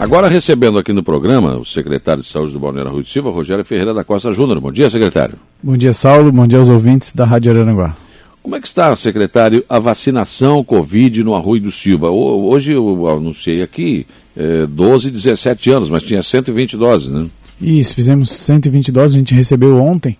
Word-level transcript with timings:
Agora 0.00 0.30
recebendo 0.30 0.78
aqui 0.78 0.94
no 0.94 1.02
programa 1.02 1.58
o 1.58 1.64
secretário 1.64 2.22
de 2.22 2.28
Saúde 2.30 2.54
do 2.54 2.58
Balneário 2.58 2.90
Rui 2.90 3.02
de 3.02 3.10
Silva, 3.10 3.30
Rogério 3.30 3.62
Ferreira 3.62 3.92
da 3.92 4.02
Costa 4.02 4.32
Júnior. 4.32 4.58
Bom 4.58 4.72
dia, 4.72 4.88
secretário. 4.88 5.36
Bom 5.62 5.76
dia, 5.76 5.92
Saulo. 5.92 6.32
Bom 6.32 6.46
dia 6.46 6.58
aos 6.58 6.70
ouvintes 6.70 7.12
da 7.12 7.26
Rádio 7.26 7.52
Aranguá. 7.52 7.94
Como 8.42 8.56
é 8.56 8.60
que 8.62 8.66
está, 8.66 8.96
secretário, 8.96 9.62
a 9.68 9.78
vacinação 9.78 10.64
Covid 10.64 11.22
no 11.22 11.34
Arroio 11.34 11.64
do 11.64 11.70
Silva? 11.70 12.08
Hoje 12.08 12.72
eu 12.72 13.10
anunciei 13.10 13.60
aqui 13.60 14.06
é, 14.34 14.66
12, 14.66 15.10
17 15.10 15.70
anos, 15.70 15.90
mas 15.90 16.02
tinha 16.02 16.22
120 16.22 16.78
doses, 16.78 17.10
né? 17.10 17.26
Isso, 17.60 17.94
fizemos 17.94 18.30
120 18.30 18.90
doses, 18.90 19.16
a 19.16 19.18
gente 19.18 19.34
recebeu 19.34 19.82
ontem 19.82 20.16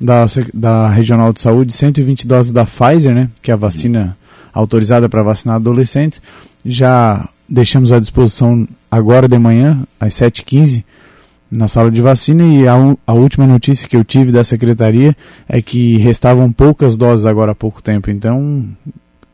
da, 0.00 0.24
da 0.54 0.88
Regional 0.88 1.34
de 1.34 1.42
Saúde 1.42 1.74
120 1.74 2.26
doses 2.26 2.50
da 2.50 2.64
Pfizer, 2.64 3.14
né, 3.14 3.28
que 3.42 3.50
é 3.50 3.54
a 3.54 3.58
vacina 3.58 4.16
autorizada 4.54 5.06
para 5.06 5.22
vacinar 5.22 5.56
adolescentes. 5.56 6.22
Já 6.64 7.28
deixamos 7.48 7.92
à 7.92 7.98
disposição 7.98 8.68
agora 8.90 9.26
de 9.26 9.38
manhã, 9.38 9.82
às 9.98 10.14
7h15, 10.14 10.84
na 11.50 11.66
sala 11.66 11.90
de 11.90 12.02
vacina 12.02 12.44
e 12.44 12.68
a, 12.68 12.74
a, 13.06 13.12
última 13.14 13.46
notícia 13.46 13.88
que 13.88 13.96
eu 13.96 14.04
tive 14.04 14.30
da 14.30 14.44
secretaria 14.44 15.16
é 15.48 15.62
que 15.62 15.96
restavam 15.96 16.52
poucas 16.52 16.96
doses 16.96 17.24
agora 17.24 17.52
há 17.52 17.54
pouco 17.54 17.82
tempo. 17.82 18.10
Então, 18.10 18.66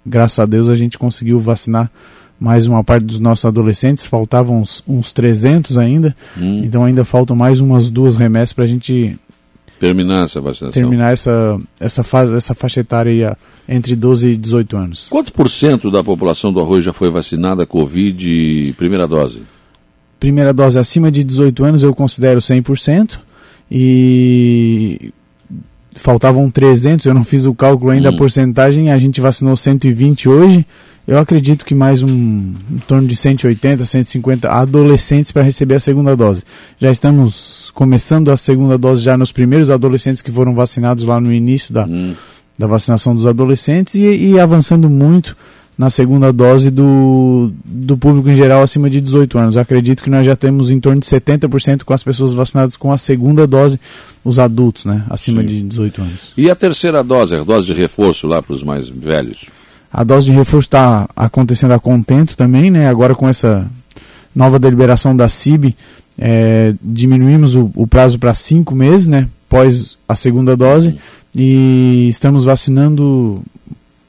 graças 0.06 0.38
a 0.38 0.46
Deus, 0.46 0.68
a 0.68 0.76
gente 0.76 0.96
conseguiu 0.96 1.40
vacinar 1.40 1.90
mais 2.38 2.66
uma 2.66 2.84
parte 2.84 3.04
dos 3.04 3.18
nossos 3.18 3.44
adolescentes, 3.44 4.06
faltavam 4.06 4.60
uns, 4.60 4.82
uns 4.86 5.12
300 5.12 5.78
ainda, 5.78 6.14
hum. 6.36 6.62
então 6.64 6.84
ainda 6.84 7.04
faltam 7.04 7.34
mais 7.34 7.60
umas 7.60 7.90
duas 7.90 8.16
remessas 8.16 8.52
para 8.52 8.64
a 8.64 8.66
gente 8.66 9.18
terminar 9.78 10.24
essa 10.24 10.40
vacinação. 10.40 10.80
Terminar 10.80 11.12
essa, 11.12 11.60
essa, 11.80 12.02
fase, 12.02 12.34
essa 12.34 12.54
faixa 12.54 12.80
etária 12.80 13.36
entre 13.68 13.94
12 13.94 14.28
e 14.28 14.36
18 14.36 14.76
anos. 14.76 15.08
Quanto 15.08 15.32
por 15.32 15.50
cento 15.50 15.90
da 15.90 16.02
população 16.02 16.52
do 16.52 16.60
Arroio 16.60 16.82
já 16.82 16.92
foi 16.92 17.10
vacinada 17.10 17.66
Covid 17.66 18.74
primeira 18.76 19.06
dose? 19.06 19.42
Primeira 20.20 20.52
dose 20.52 20.78
acima 20.78 21.10
de 21.10 21.22
18 21.24 21.64
anos 21.64 21.82
eu 21.82 21.94
considero 21.94 22.40
100% 22.40 23.18
e 23.70 25.12
faltavam 25.96 26.50
300, 26.50 27.06
eu 27.06 27.14
não 27.14 27.24
fiz 27.24 27.46
o 27.46 27.54
cálculo 27.54 27.90
ainda 27.90 28.10
hum. 28.10 28.14
a 28.14 28.16
porcentagem, 28.16 28.90
a 28.90 28.98
gente 28.98 29.20
vacinou 29.20 29.56
120 29.56 30.28
hoje 30.28 30.66
eu 31.06 31.18
acredito 31.18 31.64
que 31.64 31.74
mais 31.74 32.02
um 32.02 32.08
em 32.08 32.78
torno 32.88 33.06
de 33.06 33.14
180, 33.14 33.84
150 33.84 34.50
adolescentes 34.50 35.32
para 35.32 35.42
receber 35.42 35.74
a 35.74 35.80
segunda 35.80 36.16
dose. 36.16 36.42
Já 36.78 36.90
estamos 36.90 37.70
começando 37.74 38.30
a 38.30 38.36
segunda 38.36 38.78
dose 38.78 39.02
já 39.02 39.16
nos 39.16 39.30
primeiros 39.30 39.70
adolescentes 39.70 40.22
que 40.22 40.32
foram 40.32 40.54
vacinados 40.54 41.04
lá 41.04 41.20
no 41.20 41.32
início 41.32 41.74
da, 41.74 41.84
hum. 41.84 42.14
da 42.58 42.66
vacinação 42.66 43.14
dos 43.14 43.26
adolescentes 43.26 43.96
e, 43.96 44.32
e, 44.32 44.40
avançando 44.40 44.88
muito 44.88 45.36
na 45.76 45.90
segunda 45.90 46.32
dose 46.32 46.70
do, 46.70 47.52
do 47.64 47.98
público 47.98 48.30
em 48.30 48.36
geral 48.36 48.62
acima 48.62 48.88
de 48.88 49.00
18 49.00 49.36
anos. 49.36 49.56
Eu 49.56 49.62
acredito 49.62 50.02
que 50.02 50.08
nós 50.08 50.24
já 50.24 50.36
temos 50.36 50.70
em 50.70 50.80
torno 50.80 51.00
de 51.00 51.06
70% 51.06 51.82
com 51.82 51.92
as 51.92 52.02
pessoas 52.02 52.32
vacinadas 52.32 52.76
com 52.76 52.92
a 52.92 52.96
segunda 52.96 53.46
dose, 53.46 53.78
os 54.24 54.38
adultos, 54.38 54.84
né, 54.84 55.04
acima 55.10 55.42
Sim. 55.42 55.48
de 55.48 55.62
18 55.62 56.00
anos. 56.00 56.32
E 56.36 56.48
a 56.48 56.54
terceira 56.54 57.02
dose, 57.02 57.34
a 57.34 57.42
dose 57.42 57.66
de 57.66 57.74
reforço 57.74 58.26
lá 58.26 58.40
para 58.40 58.54
os 58.54 58.62
mais 58.62 58.88
velhos? 58.88 59.46
A 59.96 60.02
dose 60.02 60.26
de 60.26 60.32
reforço 60.32 60.66
está 60.66 61.08
acontecendo 61.14 61.70
a 61.72 61.78
contento 61.78 62.36
também, 62.36 62.68
né? 62.68 62.88
Agora 62.88 63.14
com 63.14 63.28
essa 63.28 63.70
nova 64.34 64.58
deliberação 64.58 65.16
da 65.16 65.28
CIB, 65.28 65.76
é, 66.18 66.74
diminuímos 66.82 67.54
o, 67.54 67.70
o 67.76 67.86
prazo 67.86 68.18
para 68.18 68.34
cinco 68.34 68.74
meses, 68.74 69.06
né? 69.06 69.28
Pós 69.48 69.96
a 70.08 70.16
segunda 70.16 70.56
dose 70.56 70.98
e 71.32 72.08
estamos 72.08 72.42
vacinando, 72.42 73.40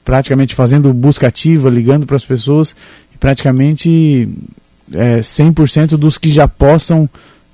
praticamente 0.04 0.56
fazendo 0.56 0.92
busca 0.92 1.28
ativa, 1.28 1.70
ligando 1.70 2.04
para 2.04 2.16
as 2.16 2.24
pessoas, 2.24 2.74
praticamente 3.20 4.28
é, 4.92 5.20
100% 5.20 5.90
dos 5.90 6.18
que 6.18 6.30
já 6.30 6.48
possam 6.48 7.08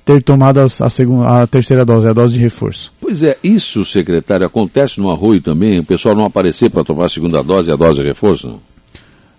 ter 0.04 0.22
tomado 0.22 0.58
a, 0.58 0.64
a, 0.64 0.90
segunda, 0.90 1.42
a 1.42 1.46
terceira 1.46 1.84
dose, 1.84 2.08
a 2.08 2.12
dose 2.12 2.34
de 2.34 2.40
reforço. 2.40 2.92
Pois 3.00 3.22
é, 3.22 3.36
isso, 3.42 3.84
secretário, 3.84 4.46
acontece 4.46 5.00
no 5.00 5.10
arroio 5.10 5.40
também? 5.40 5.78
O 5.78 5.84
pessoal 5.84 6.14
não 6.14 6.24
aparecer 6.24 6.70
para 6.70 6.84
tomar 6.84 7.06
a 7.06 7.08
segunda 7.08 7.42
dose 7.42 7.70
e 7.70 7.72
a 7.72 7.76
dose 7.76 8.00
de 8.00 8.08
reforço? 8.08 8.48
Não? 8.48 8.60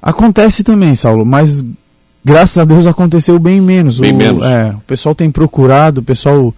Acontece 0.02 0.64
também, 0.64 0.96
Saulo, 0.96 1.26
mas 1.26 1.64
graças 2.24 2.58
a 2.58 2.66
Deus 2.66 2.86
aconteceu 2.86 3.40
bem 3.40 3.62
menos. 3.62 4.00
Bem 4.00 4.14
o, 4.14 4.18
menos. 4.18 4.46
É, 4.46 4.72
o 4.72 4.82
pessoal 4.82 5.16
tem 5.16 5.32
procurado, 5.32 6.02
o 6.02 6.04
pessoal. 6.04 6.54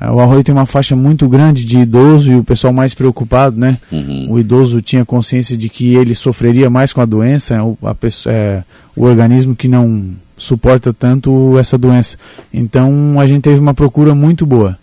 É, 0.00 0.10
o 0.10 0.20
Arroio 0.20 0.44
tem 0.44 0.54
uma 0.54 0.66
faixa 0.66 0.94
muito 0.94 1.28
grande 1.28 1.64
de 1.64 1.78
idoso 1.78 2.32
e 2.32 2.36
o 2.36 2.44
pessoal 2.44 2.72
mais 2.72 2.94
preocupado, 2.94 3.58
né? 3.58 3.78
Uhum. 3.90 4.26
O 4.30 4.38
idoso 4.38 4.80
tinha 4.80 5.04
consciência 5.04 5.56
de 5.56 5.68
que 5.68 5.94
ele 5.94 6.14
sofreria 6.14 6.70
mais 6.70 6.92
com 6.92 7.00
a 7.00 7.04
doença, 7.04 7.62
o, 7.62 7.76
a 7.82 7.94
pessoa, 7.94 8.32
é, 8.32 8.62
o 8.96 9.04
organismo 9.04 9.56
que 9.56 9.66
não 9.66 10.12
suporta 10.38 10.92
tanto 10.92 11.58
essa 11.58 11.76
doença. 11.76 12.16
Então 12.52 13.18
a 13.20 13.26
gente 13.26 13.42
teve 13.42 13.60
uma 13.60 13.74
procura 13.74 14.14
muito 14.14 14.46
boa. 14.46 14.78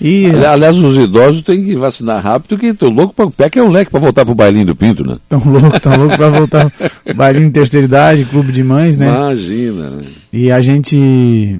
E, 0.00 0.26
Aliás, 0.26 0.78
os 0.78 0.96
idosos 0.96 1.42
têm 1.42 1.64
que 1.64 1.74
vacinar 1.74 2.22
rápido, 2.22 2.56
que 2.56 2.66
estão 2.66 2.88
loucos 2.88 3.16
para 3.16 3.26
o 3.26 3.30
pé 3.30 3.50
que 3.50 3.58
é 3.58 3.62
um 3.62 3.68
leque 3.68 3.90
para 3.90 3.98
voltar 3.98 4.24
para 4.24 4.30
o 4.30 4.34
bailinho 4.34 4.66
do 4.66 4.76
Pinto, 4.76 5.04
né? 5.04 5.16
Estão 5.16 5.42
loucos, 5.44 5.74
estão 5.74 5.96
loucos 5.96 6.16
para 6.16 6.28
voltar 6.28 6.72
o 7.04 7.14
bailinho 7.14 7.46
de 7.46 7.52
terceira 7.52 7.84
idade, 7.84 8.24
clube 8.24 8.52
de 8.52 8.62
mães, 8.62 8.96
né? 8.96 9.08
Imagina. 9.08 9.90
Né? 9.90 10.02
E 10.32 10.52
a 10.52 10.60
gente, 10.60 11.58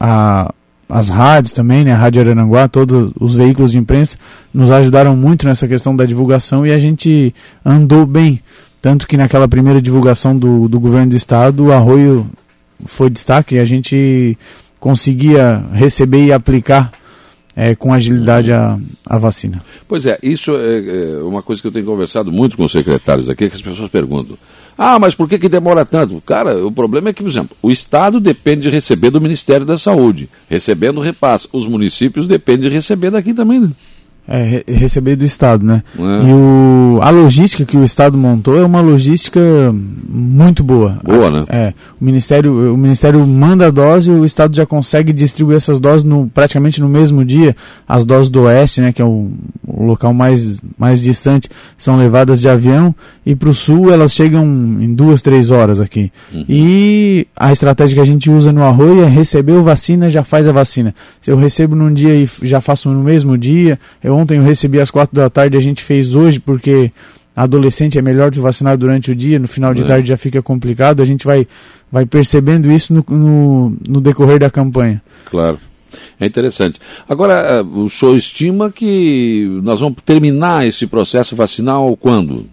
a, 0.00 0.54
as 0.88 1.10
rádios 1.10 1.52
também, 1.52 1.84
né? 1.84 1.92
A 1.92 1.96
Rádio 1.96 2.22
Arananguá, 2.22 2.66
todos 2.66 3.12
os 3.20 3.34
veículos 3.34 3.72
de 3.72 3.78
imprensa 3.78 4.16
nos 4.52 4.70
ajudaram 4.70 5.14
muito 5.14 5.46
nessa 5.46 5.68
questão 5.68 5.94
da 5.94 6.06
divulgação 6.06 6.66
e 6.66 6.72
a 6.72 6.78
gente 6.78 7.34
andou 7.62 8.06
bem. 8.06 8.40
Tanto 8.82 9.06
que 9.06 9.16
naquela 9.16 9.46
primeira 9.46 9.80
divulgação 9.80 10.36
do, 10.36 10.68
do 10.68 10.80
governo 10.80 11.10
do 11.10 11.16
estado, 11.16 11.66
o 11.66 11.72
arroio 11.72 12.28
foi 12.84 13.08
destaque 13.08 13.54
e 13.54 13.58
a 13.60 13.64
gente 13.64 14.36
conseguia 14.80 15.64
receber 15.72 16.24
e 16.24 16.32
aplicar 16.32 16.90
é, 17.54 17.76
com 17.76 17.94
agilidade 17.94 18.52
a, 18.52 18.76
a 19.06 19.18
vacina. 19.18 19.62
Pois 19.86 20.04
é, 20.04 20.18
isso 20.20 20.56
é, 20.56 20.78
é, 20.78 21.22
uma 21.22 21.42
coisa 21.42 21.62
que 21.62 21.68
eu 21.68 21.72
tenho 21.72 21.86
conversado 21.86 22.32
muito 22.32 22.56
com 22.56 22.64
os 22.64 22.72
secretários 22.72 23.30
aqui, 23.30 23.48
que 23.48 23.54
as 23.54 23.62
pessoas 23.62 23.88
perguntam. 23.88 24.36
Ah, 24.76 24.98
mas 24.98 25.14
por 25.14 25.28
que, 25.28 25.38
que 25.38 25.48
demora 25.48 25.84
tanto? 25.84 26.20
Cara, 26.26 26.66
o 26.66 26.72
problema 26.72 27.10
é 27.10 27.12
que, 27.12 27.22
por 27.22 27.28
exemplo, 27.28 27.56
o 27.62 27.70
Estado 27.70 28.18
depende 28.18 28.62
de 28.62 28.70
receber 28.70 29.10
do 29.10 29.20
Ministério 29.20 29.64
da 29.64 29.78
Saúde, 29.78 30.28
recebendo 30.48 31.00
repasse. 31.00 31.46
Os 31.52 31.68
municípios 31.68 32.26
dependem 32.26 32.68
de 32.68 32.74
receber 32.74 33.10
daqui 33.10 33.32
também, 33.32 33.60
né? 33.60 33.70
É, 34.26 34.62
receber 34.68 35.16
do 35.16 35.24
Estado, 35.24 35.64
né? 35.64 35.82
É. 35.98 36.00
E 36.00 36.32
o, 36.32 37.00
a 37.02 37.10
logística 37.10 37.64
que 37.64 37.76
o 37.76 37.84
Estado 37.84 38.16
montou 38.16 38.56
é 38.56 38.64
uma 38.64 38.80
logística 38.80 39.40
muito 40.08 40.62
boa. 40.62 40.98
Boa, 41.02 41.30
né? 41.30 41.44
É, 41.48 41.74
o 42.00 42.04
Ministério, 42.04 42.72
o 42.72 42.76
Ministério 42.76 43.26
manda 43.26 43.66
a 43.66 43.70
dose 43.70 44.10
e 44.10 44.14
o 44.14 44.24
Estado 44.24 44.54
já 44.54 44.64
consegue 44.64 45.12
distribuir 45.12 45.56
essas 45.56 45.80
doses 45.80 46.04
no, 46.04 46.28
praticamente 46.28 46.80
no 46.80 46.88
mesmo 46.88 47.24
dia. 47.24 47.56
As 47.88 48.04
doses 48.04 48.30
do 48.30 48.42
Oeste, 48.42 48.80
né, 48.80 48.92
que 48.92 49.02
é 49.02 49.04
o, 49.04 49.30
o 49.66 49.84
local 49.84 50.14
mais, 50.14 50.58
mais 50.78 51.00
distante, 51.00 51.48
são 51.76 51.96
levadas 51.96 52.40
de 52.40 52.48
avião 52.48 52.94
e 53.26 53.34
para 53.34 53.48
o 53.48 53.54
Sul 53.54 53.92
elas 53.92 54.12
chegam 54.12 54.44
em 54.44 54.94
duas, 54.94 55.20
três 55.20 55.50
horas 55.50 55.80
aqui. 55.80 56.12
Uhum. 56.32 56.44
E 56.48 57.26
a 57.36 57.52
estratégia 57.52 57.96
que 57.96 58.00
a 58.00 58.04
gente 58.04 58.30
usa 58.30 58.52
no 58.52 58.62
Arroio 58.62 59.02
é 59.02 59.08
receber 59.08 59.52
o 59.52 59.62
vacina, 59.62 60.08
já 60.10 60.22
faz 60.22 60.46
a 60.46 60.52
vacina. 60.52 60.94
Se 61.20 61.30
eu 61.30 61.36
recebo 61.36 61.74
num 61.74 61.92
dia 61.92 62.14
e 62.14 62.28
já 62.42 62.60
faço 62.60 62.88
no 62.88 63.02
mesmo 63.02 63.36
dia, 63.36 63.78
eu 64.02 64.11
ontem 64.12 64.38
eu 64.38 64.44
recebi 64.44 64.80
às 64.80 64.90
quatro 64.90 65.14
da 65.14 65.28
tarde, 65.28 65.56
a 65.56 65.60
gente 65.60 65.82
fez 65.82 66.14
hoje 66.14 66.38
porque 66.38 66.92
adolescente 67.34 67.98
é 67.98 68.02
melhor 68.02 68.30
de 68.30 68.40
vacinar 68.40 68.76
durante 68.76 69.10
o 69.10 69.14
dia, 69.14 69.38
no 69.38 69.48
final 69.48 69.74
de 69.74 69.82
é. 69.82 69.84
tarde 69.84 70.08
já 70.08 70.16
fica 70.16 70.42
complicado, 70.42 71.02
a 71.02 71.04
gente 71.04 71.24
vai, 71.24 71.46
vai 71.90 72.04
percebendo 72.04 72.70
isso 72.70 72.92
no, 72.92 73.04
no, 73.08 73.76
no 73.88 74.00
decorrer 74.00 74.38
da 74.38 74.50
campanha. 74.50 75.02
Claro. 75.30 75.58
É 76.18 76.26
interessante. 76.26 76.80
Agora, 77.08 77.34
eh, 77.34 77.62
o 77.62 77.88
senhor 77.90 78.16
estima 78.16 78.70
que 78.70 79.60
nós 79.62 79.80
vamos 79.80 79.98
terminar 80.04 80.66
esse 80.66 80.86
processo 80.86 81.34
vacinal 81.34 81.96
quando? 81.96 82.46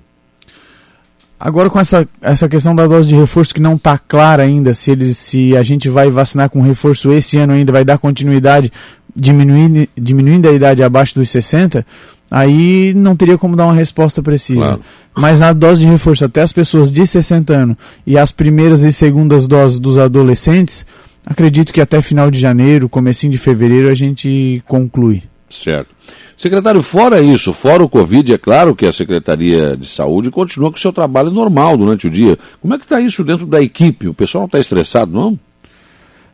Agora 1.39 1.69
com 1.69 1.79
essa, 1.79 2.05
essa 2.21 2.49
questão 2.49 2.75
da 2.75 2.85
dose 2.85 3.07
de 3.07 3.15
reforço 3.15 3.53
que 3.53 3.61
não 3.61 3.75
está 3.75 3.97
clara 3.97 4.43
ainda, 4.43 4.73
se, 4.73 4.91
eles, 4.91 5.17
se 5.17 5.55
a 5.55 5.63
gente 5.63 5.87
vai 5.87 6.09
vacinar 6.09 6.49
com 6.49 6.61
reforço 6.61 7.13
esse 7.13 7.37
ano 7.37 7.53
ainda, 7.53 7.71
vai 7.71 7.85
dar 7.85 7.97
continuidade 7.97 8.71
diminuindo, 9.19 9.87
diminuindo 9.97 10.47
a 10.47 10.53
idade 10.53 10.83
abaixo 10.83 11.15
dos 11.15 11.29
60, 11.29 11.85
aí 12.29 12.93
não 12.95 13.15
teria 13.15 13.37
como 13.37 13.55
dar 13.55 13.65
uma 13.65 13.73
resposta 13.73 14.21
precisa. 14.21 14.59
Claro. 14.59 14.81
Mas 15.17 15.39
na 15.39 15.51
dose 15.51 15.81
de 15.81 15.87
reforço 15.87 16.25
até 16.25 16.41
as 16.41 16.53
pessoas 16.53 16.91
de 16.91 17.05
60 17.05 17.53
anos 17.53 17.77
e 18.05 18.17
as 18.17 18.31
primeiras 18.31 18.83
e 18.83 18.91
segundas 18.91 19.47
doses 19.47 19.79
dos 19.79 19.97
adolescentes, 19.97 20.85
acredito 21.25 21.73
que 21.73 21.81
até 21.81 22.01
final 22.01 22.31
de 22.31 22.39
janeiro, 22.39 22.87
comecinho 22.87 23.31
de 23.31 23.37
fevereiro 23.37 23.89
a 23.89 23.93
gente 23.93 24.63
conclui. 24.67 25.23
Certo. 25.49 25.95
Secretário, 26.37 26.81
fora 26.81 27.19
isso, 27.19 27.51
fora 27.51 27.83
o 27.83 27.89
Covid, 27.89 28.33
é 28.33 28.37
claro 28.37 28.73
que 28.73 28.85
a 28.85 28.93
Secretaria 28.93 29.75
de 29.75 29.85
Saúde 29.85 30.31
continua 30.31 30.69
com 30.69 30.77
o 30.77 30.79
seu 30.79 30.93
trabalho 30.93 31.29
normal 31.31 31.75
durante 31.75 32.07
o 32.07 32.09
dia. 32.09 32.37
Como 32.61 32.73
é 32.73 32.77
que 32.77 32.85
está 32.85 33.01
isso 33.01 33.25
dentro 33.25 33.45
da 33.45 33.61
equipe? 33.61 34.07
O 34.07 34.13
pessoal 34.13 34.43
não 34.43 34.45
está 34.45 34.57
estressado, 34.57 35.11
não? 35.11 35.37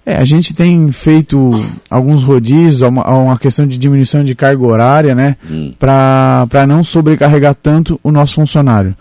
É, 0.06 0.18
a 0.18 0.25
gente 0.25 0.54
tem 0.54 0.92
feito 0.92 1.52
alguns 1.90 2.22
rodízios, 2.22 2.81
uma, 2.81 3.10
uma 3.10 3.40
questão 3.40 3.66
de 3.66 3.78
diminuição 3.78 4.24
de 4.24 4.36
carga 4.36 4.63
horária, 4.63 5.16
né? 5.16 5.36
Hum. 5.50 5.74
Para 5.80 6.66
não 6.68 6.84
sobrecarregar 6.84 7.56
tanto 7.56 8.00
o 8.04 8.12
nosso 8.12 8.36
funcionário. 8.36 8.96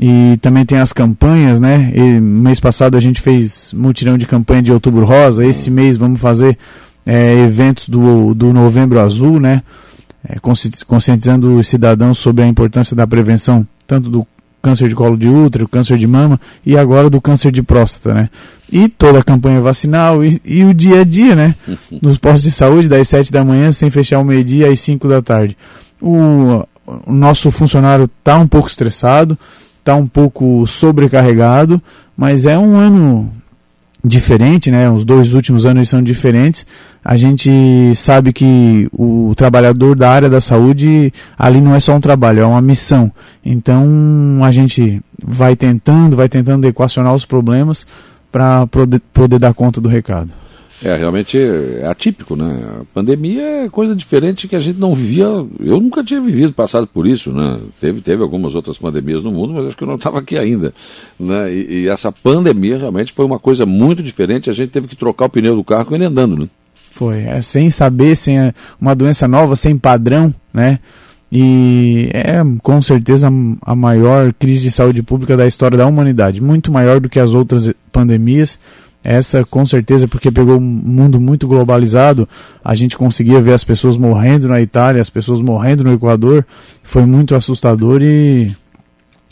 E 0.00 0.36
também 0.40 0.64
tem 0.64 0.78
as 0.78 0.92
campanhas, 0.92 1.60
né? 1.60 1.92
E, 1.94 2.20
mês 2.20 2.58
passado 2.58 2.96
a 2.96 3.00
gente 3.00 3.20
fez 3.20 3.72
mutirão 3.72 4.18
de 4.18 4.26
campanha 4.26 4.62
de 4.62 4.72
Outubro 4.72 5.04
Rosa. 5.04 5.46
Esse 5.46 5.70
mês 5.70 5.96
vamos 5.96 6.20
fazer 6.20 6.58
é, 7.06 7.34
eventos 7.38 7.88
do, 7.88 8.34
do 8.34 8.52
Novembro 8.52 8.98
Azul, 8.98 9.38
né? 9.38 9.62
É, 10.28 10.36
conscientizando 10.86 11.56
os 11.56 11.68
cidadãos 11.68 12.18
sobre 12.18 12.42
a 12.42 12.48
importância 12.48 12.96
da 12.96 13.06
prevenção 13.06 13.66
tanto 13.86 14.10
do 14.10 14.26
câncer 14.68 14.86
de 14.86 14.94
colo 14.94 15.16
de 15.16 15.26
útero, 15.26 15.66
câncer 15.66 15.96
de 15.96 16.06
mama 16.06 16.38
e 16.64 16.76
agora 16.76 17.08
do 17.08 17.22
câncer 17.22 17.50
de 17.50 17.62
próstata, 17.62 18.12
né? 18.12 18.28
E 18.70 18.86
toda 18.86 19.20
a 19.20 19.22
campanha 19.22 19.62
vacinal 19.62 20.22
e, 20.22 20.38
e 20.44 20.62
o 20.62 20.74
dia 20.74 21.00
a 21.00 21.04
dia, 21.04 21.34
né? 21.34 21.54
Nos 22.02 22.18
postos 22.18 22.42
de 22.42 22.50
saúde, 22.50 22.86
das 22.86 23.08
7 23.08 23.32
da 23.32 23.42
manhã, 23.42 23.72
sem 23.72 23.88
fechar 23.88 24.18
o 24.18 24.24
meio-dia, 24.24 24.70
às 24.70 24.78
5 24.80 25.08
da 25.08 25.22
tarde. 25.22 25.56
O, 26.02 26.62
o 27.06 27.12
nosso 27.12 27.50
funcionário 27.50 28.10
está 28.18 28.36
um 28.36 28.46
pouco 28.46 28.68
estressado, 28.68 29.38
está 29.78 29.94
um 29.94 30.06
pouco 30.06 30.66
sobrecarregado, 30.66 31.80
mas 32.14 32.44
é 32.44 32.58
um 32.58 32.76
ano 32.76 33.32
diferente, 34.04 34.70
né? 34.70 34.90
Os 34.90 35.02
dois 35.02 35.32
últimos 35.32 35.64
anos 35.64 35.88
são 35.88 36.02
diferentes. 36.02 36.66
A 37.08 37.16
gente 37.16 37.50
sabe 37.94 38.34
que 38.34 38.86
o 38.92 39.32
trabalhador 39.34 39.96
da 39.96 40.10
área 40.10 40.28
da 40.28 40.42
saúde 40.42 41.10
ali 41.38 41.58
não 41.58 41.74
é 41.74 41.80
só 41.80 41.94
um 41.94 42.00
trabalho, 42.02 42.40
é 42.40 42.44
uma 42.44 42.60
missão. 42.60 43.10
Então 43.42 44.42
a 44.44 44.52
gente 44.52 45.00
vai 45.18 45.56
tentando, 45.56 46.16
vai 46.16 46.28
tentando 46.28 46.66
equacionar 46.66 47.14
os 47.14 47.24
problemas 47.24 47.86
para 48.30 48.66
poder, 48.66 49.00
poder 49.10 49.38
dar 49.38 49.54
conta 49.54 49.80
do 49.80 49.88
recado. 49.88 50.30
É, 50.84 50.94
realmente 50.96 51.38
é 51.38 51.86
atípico, 51.86 52.36
né? 52.36 52.62
A 52.82 52.84
pandemia 52.92 53.64
é 53.64 53.68
coisa 53.70 53.96
diferente 53.96 54.46
que 54.46 54.54
a 54.54 54.60
gente 54.60 54.78
não 54.78 54.94
vivia. 54.94 55.24
Eu 55.60 55.80
nunca 55.80 56.04
tinha 56.04 56.20
vivido, 56.20 56.52
passado 56.52 56.86
por 56.86 57.06
isso, 57.06 57.32
né? 57.32 57.58
Teve, 57.80 58.02
teve 58.02 58.22
algumas 58.22 58.54
outras 58.54 58.76
pandemias 58.76 59.22
no 59.22 59.32
mundo, 59.32 59.54
mas 59.54 59.68
acho 59.68 59.76
que 59.78 59.82
eu 59.82 59.88
não 59.88 59.94
estava 59.94 60.18
aqui 60.18 60.36
ainda. 60.36 60.74
Né? 61.18 61.54
E, 61.54 61.84
e, 61.84 61.88
essa 61.88 62.12
pandemia 62.12 62.76
realmente 62.76 63.14
foi 63.14 63.24
uma 63.24 63.38
coisa 63.38 63.64
muito 63.64 64.02
diferente. 64.02 64.50
A 64.50 64.52
gente 64.52 64.68
teve 64.68 64.88
que 64.88 64.94
trocar 64.94 65.24
o 65.24 65.30
pneu 65.30 65.56
do 65.56 65.64
carro 65.64 65.86
com 65.86 65.94
ele 65.94 66.04
andando, 66.04 66.38
né? 66.38 66.48
Foi, 66.98 67.22
é, 67.22 67.40
sem 67.40 67.70
saber, 67.70 68.16
sem 68.16 68.40
a, 68.40 68.52
uma 68.80 68.92
doença 68.92 69.28
nova, 69.28 69.54
sem 69.54 69.78
padrão, 69.78 70.34
né? 70.52 70.80
E 71.30 72.10
é 72.12 72.38
com 72.60 72.82
certeza 72.82 73.28
a 73.62 73.76
maior 73.76 74.32
crise 74.32 74.64
de 74.64 74.72
saúde 74.72 75.00
pública 75.00 75.36
da 75.36 75.46
história 75.46 75.78
da 75.78 75.86
humanidade, 75.86 76.42
muito 76.42 76.72
maior 76.72 76.98
do 76.98 77.08
que 77.08 77.20
as 77.20 77.34
outras 77.34 77.72
pandemias 77.92 78.58
essa, 79.04 79.44
com 79.44 79.64
certeza, 79.64 80.08
porque 80.08 80.28
pegou 80.28 80.56
um 80.56 80.60
mundo 80.60 81.20
muito 81.20 81.46
globalizado, 81.46 82.28
a 82.64 82.74
gente 82.74 82.98
conseguia 82.98 83.40
ver 83.40 83.52
as 83.52 83.62
pessoas 83.62 83.96
morrendo 83.96 84.48
na 84.48 84.60
Itália, 84.60 85.00
as 85.00 85.08
pessoas 85.08 85.40
morrendo 85.40 85.84
no 85.84 85.92
Equador. 85.92 86.44
Foi 86.82 87.06
muito 87.06 87.36
assustador 87.36 88.02
e 88.02 88.50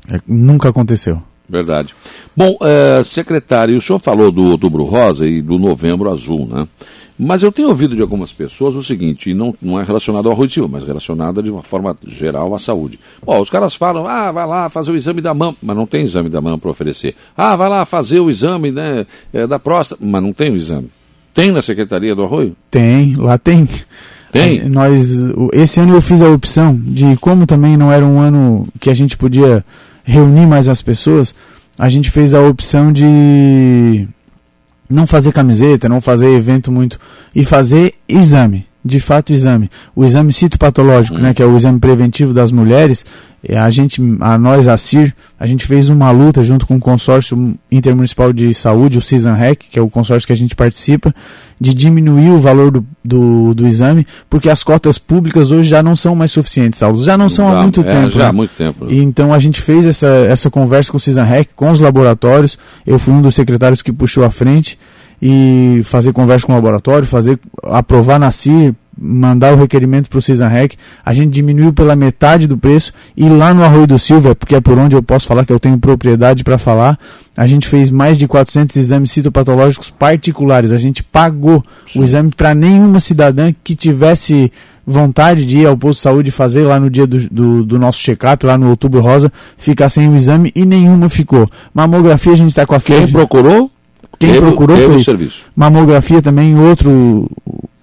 é, 0.08 0.20
nunca 0.24 0.68
aconteceu. 0.68 1.20
Verdade. 1.48 1.94
Bom, 2.36 2.56
é, 2.62 3.02
secretário, 3.02 3.76
o 3.76 3.80
senhor 3.80 3.98
falou 3.98 4.30
do 4.30 4.44
Outubro 4.44 4.84
Rosa 4.84 5.26
e 5.26 5.42
do 5.42 5.58
Novembro 5.58 6.10
Azul, 6.10 6.46
né? 6.46 6.68
Mas 7.18 7.42
eu 7.42 7.50
tenho 7.50 7.68
ouvido 7.68 7.96
de 7.96 8.02
algumas 8.02 8.32
pessoas 8.32 8.74
o 8.74 8.82
seguinte, 8.82 9.30
e 9.30 9.34
não, 9.34 9.54
não 9.60 9.80
é 9.80 9.84
relacionado 9.84 10.26
ao 10.26 10.32
arroz 10.32 10.54
mas 10.70 10.84
relacionado 10.84 11.42
de 11.42 11.50
uma 11.50 11.62
forma 11.62 11.96
geral 12.06 12.54
à 12.54 12.58
saúde. 12.58 13.00
Bom, 13.24 13.40
os 13.40 13.48
caras 13.48 13.74
falam, 13.74 14.06
ah, 14.06 14.30
vai 14.30 14.46
lá 14.46 14.68
fazer 14.68 14.92
o 14.92 14.96
exame 14.96 15.20
da 15.20 15.32
mama, 15.32 15.56
mas 15.62 15.76
não 15.76 15.86
tem 15.86 16.02
exame 16.02 16.28
da 16.28 16.40
mama 16.40 16.58
para 16.58 16.70
oferecer. 16.70 17.14
Ah, 17.36 17.56
vai 17.56 17.68
lá 17.68 17.84
fazer 17.84 18.20
o 18.20 18.30
exame 18.30 18.70
né, 18.70 19.06
é, 19.32 19.46
da 19.46 19.58
próstata, 19.58 20.04
mas 20.04 20.22
não 20.22 20.32
tem 20.32 20.50
o 20.50 20.56
exame. 20.56 20.90
Tem 21.32 21.50
na 21.50 21.62
Secretaria 21.62 22.14
do 22.14 22.22
Arroio? 22.22 22.56
Tem, 22.70 23.16
lá 23.16 23.38
tem. 23.38 23.68
Tem? 24.30 24.68
Nós, 24.68 25.16
esse 25.52 25.80
ano 25.80 25.94
eu 25.94 26.00
fiz 26.00 26.20
a 26.20 26.28
opção 26.28 26.74
de, 26.76 27.16
como 27.16 27.46
também 27.46 27.76
não 27.76 27.90
era 27.90 28.04
um 28.04 28.20
ano 28.20 28.68
que 28.78 28.90
a 28.90 28.94
gente 28.94 29.16
podia 29.16 29.64
reunir 30.04 30.46
mais 30.46 30.68
as 30.68 30.82
pessoas, 30.82 31.34
a 31.78 31.88
gente 31.88 32.10
fez 32.10 32.34
a 32.34 32.40
opção 32.40 32.92
de 32.92 34.08
não 34.88 35.06
fazer 35.06 35.32
camiseta, 35.32 35.88
não 35.88 36.00
fazer 36.00 36.28
evento 36.28 36.70
muito 36.70 36.98
e 37.34 37.44
fazer 37.44 37.94
exame, 38.08 38.66
de 38.84 39.00
fato 39.00 39.32
exame. 39.32 39.70
O 39.94 40.04
exame 40.04 40.32
citopatológico, 40.32 41.18
né, 41.18 41.34
que 41.34 41.42
é 41.42 41.46
o 41.46 41.56
exame 41.56 41.78
preventivo 41.78 42.32
das 42.32 42.50
mulheres, 42.50 43.04
a 43.50 43.68
gente, 43.70 44.00
a 44.20 44.38
nós, 44.38 44.66
a 44.66 44.76
CIR, 44.76 45.14
a 45.38 45.46
gente 45.46 45.66
fez 45.66 45.88
uma 45.88 46.10
luta 46.10 46.42
junto 46.42 46.66
com 46.66 46.76
o 46.76 46.80
consórcio 46.80 47.54
intermunicipal 47.70 48.32
de 48.32 48.52
saúde, 48.54 48.98
o 48.98 49.02
CISANREC, 49.02 49.66
que 49.70 49.78
é 49.78 49.82
o 49.82 49.90
consórcio 49.90 50.26
que 50.26 50.32
a 50.32 50.36
gente 50.36 50.56
participa, 50.56 51.14
de 51.60 51.74
diminuir 51.74 52.30
o 52.30 52.38
valor 52.38 52.70
do, 52.70 52.86
do, 53.04 53.54
do, 53.54 53.66
exame, 53.66 54.06
porque 54.28 54.48
as 54.48 54.62
cotas 54.62 54.98
públicas 54.98 55.50
hoje 55.50 55.68
já 55.68 55.82
não 55.82 55.94
são 55.94 56.14
mais 56.14 56.32
suficientes, 56.32 56.78
Saulo. 56.78 57.02
Já 57.02 57.16
não 57.16 57.28
são 57.28 57.48
há 57.48 57.62
muito 57.62 57.80
é, 57.80 57.84
tempo. 57.84 58.10
Já 58.10 58.24
né? 58.24 58.28
há 58.28 58.32
muito 58.32 58.54
tempo. 58.56 58.86
E, 58.88 58.98
então 59.02 59.32
a 59.32 59.38
gente 59.38 59.60
fez 59.60 59.86
essa, 59.86 60.06
essa 60.06 60.50
conversa 60.50 60.90
com 60.90 60.96
o 60.96 61.00
CISANREC, 61.00 61.50
com 61.54 61.70
os 61.70 61.80
laboratórios. 61.80 62.58
Eu 62.86 62.98
fui 62.98 63.14
um 63.14 63.22
dos 63.22 63.34
secretários 63.34 63.82
que 63.82 63.92
puxou 63.92 64.24
à 64.24 64.30
frente 64.30 64.78
e 65.20 65.80
fazer 65.84 66.12
conversa 66.12 66.46
com 66.46 66.52
o 66.52 66.56
laboratório, 66.56 67.06
fazer 67.06 67.38
aprovar 67.62 68.18
na 68.18 68.30
CIR, 68.30 68.74
mandar 68.98 69.52
o 69.52 69.56
requerimento 69.56 70.08
para 70.08 70.18
o 70.18 70.22
CISANREC, 70.22 70.76
a 71.04 71.12
gente 71.12 71.32
diminuiu 71.32 71.72
pela 71.72 71.94
metade 71.94 72.46
do 72.46 72.56
preço 72.56 72.92
e 73.16 73.28
lá 73.28 73.52
no 73.52 73.62
Arroio 73.62 73.86
do 73.86 73.98
Silva, 73.98 74.34
porque 74.34 74.54
é 74.54 74.60
por 74.60 74.78
onde 74.78 74.96
eu 74.96 75.02
posso 75.02 75.26
falar 75.26 75.44
que 75.44 75.52
eu 75.52 75.60
tenho 75.60 75.78
propriedade 75.78 76.42
para 76.42 76.56
falar, 76.56 76.98
a 77.36 77.46
gente 77.46 77.68
fez 77.68 77.90
mais 77.90 78.18
de 78.18 78.26
400 78.26 78.74
exames 78.76 79.10
citopatológicos 79.10 79.90
particulares, 79.90 80.72
a 80.72 80.78
gente 80.78 81.02
pagou 81.02 81.62
Sim. 81.86 82.00
o 82.00 82.04
exame 82.04 82.30
para 82.34 82.54
nenhuma 82.54 82.98
cidadã 83.00 83.52
que 83.62 83.74
tivesse 83.74 84.50
vontade 84.86 85.44
de 85.44 85.58
ir 85.58 85.66
ao 85.66 85.76
posto 85.76 85.98
de 85.98 86.02
saúde 86.02 86.30
fazer 86.30 86.62
lá 86.62 86.78
no 86.78 86.88
dia 86.88 87.06
do, 87.06 87.18
do, 87.28 87.64
do 87.64 87.78
nosso 87.78 87.98
check-up, 87.98 88.46
lá 88.46 88.56
no 88.56 88.70
Outubro 88.70 89.00
Rosa, 89.00 89.32
ficar 89.58 89.88
sem 89.88 90.08
o 90.08 90.16
exame 90.16 90.52
e 90.54 90.64
nenhuma 90.64 91.08
ficou. 91.08 91.50
Mamografia 91.74 92.32
a 92.32 92.36
gente 92.36 92.50
está 92.50 92.64
com 92.64 92.74
a 92.74 92.80
Quem 92.80 93.08
procurou? 93.08 93.70
Quem 94.18 94.30
teve, 94.30 94.40
procurou 94.40 94.76
teve 94.76 94.92
foi 94.92 95.02
serviço. 95.02 95.44
mamografia 95.54 96.22
também, 96.22 96.58
outro 96.58 97.28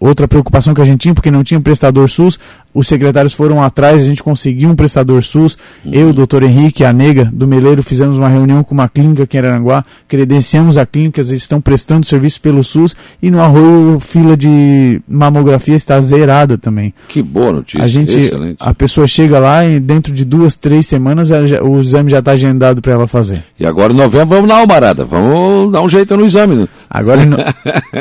outra 0.04 0.28
preocupação 0.28 0.74
que 0.74 0.82
a 0.82 0.86
gente 0.86 1.02
tinha, 1.02 1.14
porque 1.14 1.32
não 1.32 1.44
tinha 1.44 1.60
prestador 1.62 2.10
SUS, 2.10 2.40
os 2.74 2.88
secretários 2.88 3.34
foram 3.34 3.62
atrás, 3.62 4.02
a 4.02 4.06
gente 4.06 4.24
conseguiu 4.24 4.70
um 4.70 4.76
prestador 4.76 5.24
SUS, 5.24 5.58
uhum. 5.86 5.94
eu, 5.94 6.10
o 6.10 6.14
doutor 6.14 6.44
Henrique, 6.44 6.84
a 6.84 6.92
Nega, 6.92 7.30
do 7.32 7.48
Meleiro, 7.48 7.84
fizemos 7.84 8.18
uma 8.18 8.28
reunião 8.28 8.64
com 8.64 8.74
uma 8.74 8.90
clínica 8.90 9.24
aqui 9.24 9.38
em 9.38 9.40
Aranguá, 9.40 9.86
credenciamos 10.08 10.78
a 10.78 10.86
clínica, 10.86 11.22
eles 11.22 11.30
estão 11.32 11.62
prestando 11.62 12.06
serviço 12.06 12.42
pelo 12.42 12.64
SUS, 12.64 12.96
e 13.22 13.30
no 13.30 13.42
Arroio, 13.42 14.00
fila 14.00 14.36
de 14.36 15.02
mamografia 15.08 15.76
está 15.76 16.00
zerada 16.02 16.58
também. 16.58 16.94
Que 17.08 17.22
boa 17.22 17.52
notícia, 17.52 17.84
a 17.84 17.88
gente, 17.88 18.18
excelente. 18.18 18.58
A 18.60 18.74
pessoa 18.74 19.08
chega 19.08 19.40
lá 19.40 19.66
e 19.66 19.80
dentro 19.80 20.14
de 20.14 20.26
duas, 20.26 20.56
três 20.56 20.88
semanas 20.88 21.30
o 21.32 21.80
exame 21.80 22.10
já 22.10 22.20
está 22.20 22.32
agendado 22.32 22.82
para 22.82 22.94
ela 22.94 23.08
fazer. 23.08 23.44
E 23.60 23.66
agora 23.66 23.94
em 23.94 23.96
novembro 23.96 24.36
vamos 24.36 24.50
dar 24.50 24.58
uma 24.58 24.66
barada, 24.66 25.06
vamos 25.06 25.72
dar 25.72 25.82
um 25.82 25.90
jeito 25.90 26.16
no 26.18 26.26
exame. 26.26 26.56
Né? 26.56 26.68
Agora 26.90 27.22
em, 27.22 27.26
no... 27.26 27.38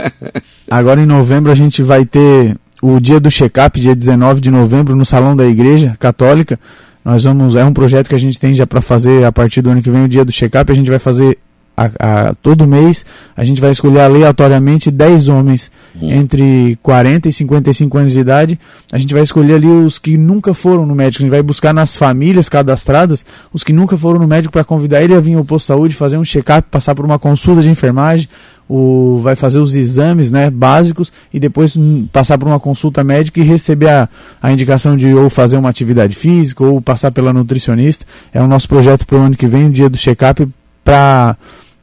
agora 0.70 1.00
em 1.00 1.06
novembro 1.06 1.50
a 1.50 1.54
gente 1.54 1.82
vai 1.82 2.04
ter 2.04 2.56
o 2.82 2.98
dia 2.98 3.20
do 3.20 3.30
check-up, 3.30 3.80
dia 3.80 3.94
19 3.94 4.40
de 4.40 4.50
novembro, 4.50 4.96
no 4.96 5.06
Salão 5.06 5.36
da 5.36 5.46
Igreja 5.46 5.94
Católica. 6.00 6.58
Nós 7.04 7.22
vamos, 7.22 7.54
é 7.54 7.64
um 7.64 7.72
projeto 7.72 8.08
que 8.08 8.14
a 8.14 8.18
gente 8.18 8.40
tem 8.40 8.54
já 8.54 8.66
para 8.66 8.80
fazer 8.80 9.24
a 9.24 9.30
partir 9.30 9.62
do 9.62 9.70
ano 9.70 9.80
que 9.80 9.90
vem, 9.90 10.04
o 10.04 10.08
dia 10.08 10.24
do 10.24 10.32
check-up. 10.32 10.70
A 10.70 10.74
gente 10.74 10.90
vai 10.90 10.98
fazer 10.98 11.38
a, 11.76 11.90
a, 11.98 12.34
todo 12.34 12.66
mês, 12.66 13.04
a 13.36 13.44
gente 13.44 13.60
vai 13.60 13.70
escolher 13.70 14.00
aleatoriamente 14.00 14.90
10 14.90 15.28
homens 15.28 15.70
hum. 15.94 16.10
entre 16.10 16.76
40 16.82 17.28
e 17.28 17.32
55 17.32 17.98
anos 17.98 18.12
de 18.12 18.20
idade. 18.20 18.58
A 18.90 18.98
gente 18.98 19.14
vai 19.14 19.22
escolher 19.22 19.54
ali 19.54 19.68
os 19.68 19.98
que 19.98 20.18
nunca 20.18 20.52
foram 20.52 20.84
no 20.84 20.94
médico. 20.94 21.22
A 21.22 21.24
gente 21.24 21.30
vai 21.30 21.42
buscar 21.42 21.72
nas 21.72 21.96
famílias 21.96 22.48
cadastradas 22.48 23.24
os 23.52 23.62
que 23.62 23.72
nunca 23.72 23.96
foram 23.96 24.18
no 24.18 24.26
médico 24.26 24.52
para 24.52 24.64
convidar 24.64 25.02
ele 25.02 25.14
a 25.14 25.20
vir 25.20 25.34
ao 25.34 25.44
posto 25.44 25.64
de 25.64 25.68
saúde, 25.68 25.94
fazer 25.94 26.18
um 26.18 26.24
check-up, 26.24 26.68
passar 26.70 26.94
por 26.94 27.04
uma 27.04 27.18
consulta 27.18 27.62
de 27.62 27.70
enfermagem, 27.70 28.28
o, 28.68 29.18
vai 29.22 29.36
fazer 29.36 29.58
os 29.58 29.74
exames 29.74 30.30
né, 30.30 30.50
básicos 30.50 31.12
e 31.32 31.38
depois 31.38 31.76
passar 32.12 32.38
por 32.38 32.48
uma 32.48 32.60
consulta 32.60 33.04
médica 33.04 33.40
e 33.40 33.42
receber 33.42 33.88
a, 33.88 34.08
a 34.42 34.52
indicação 34.52 34.96
de 34.96 35.12
ou 35.14 35.28
fazer 35.28 35.56
uma 35.56 35.68
atividade 35.68 36.14
física 36.14 36.64
ou 36.64 36.80
passar 36.80 37.10
pela 37.10 37.32
nutricionista. 37.32 38.06
É 38.32 38.40
o 38.40 38.46
nosso 38.46 38.68
projeto 38.68 39.06
para 39.06 39.18
o 39.18 39.20
ano 39.22 39.36
que 39.36 39.46
vem, 39.46 39.66
o 39.66 39.70
dia 39.70 39.90
do 39.90 39.96
check-up, 39.96 40.48
para 40.84 41.36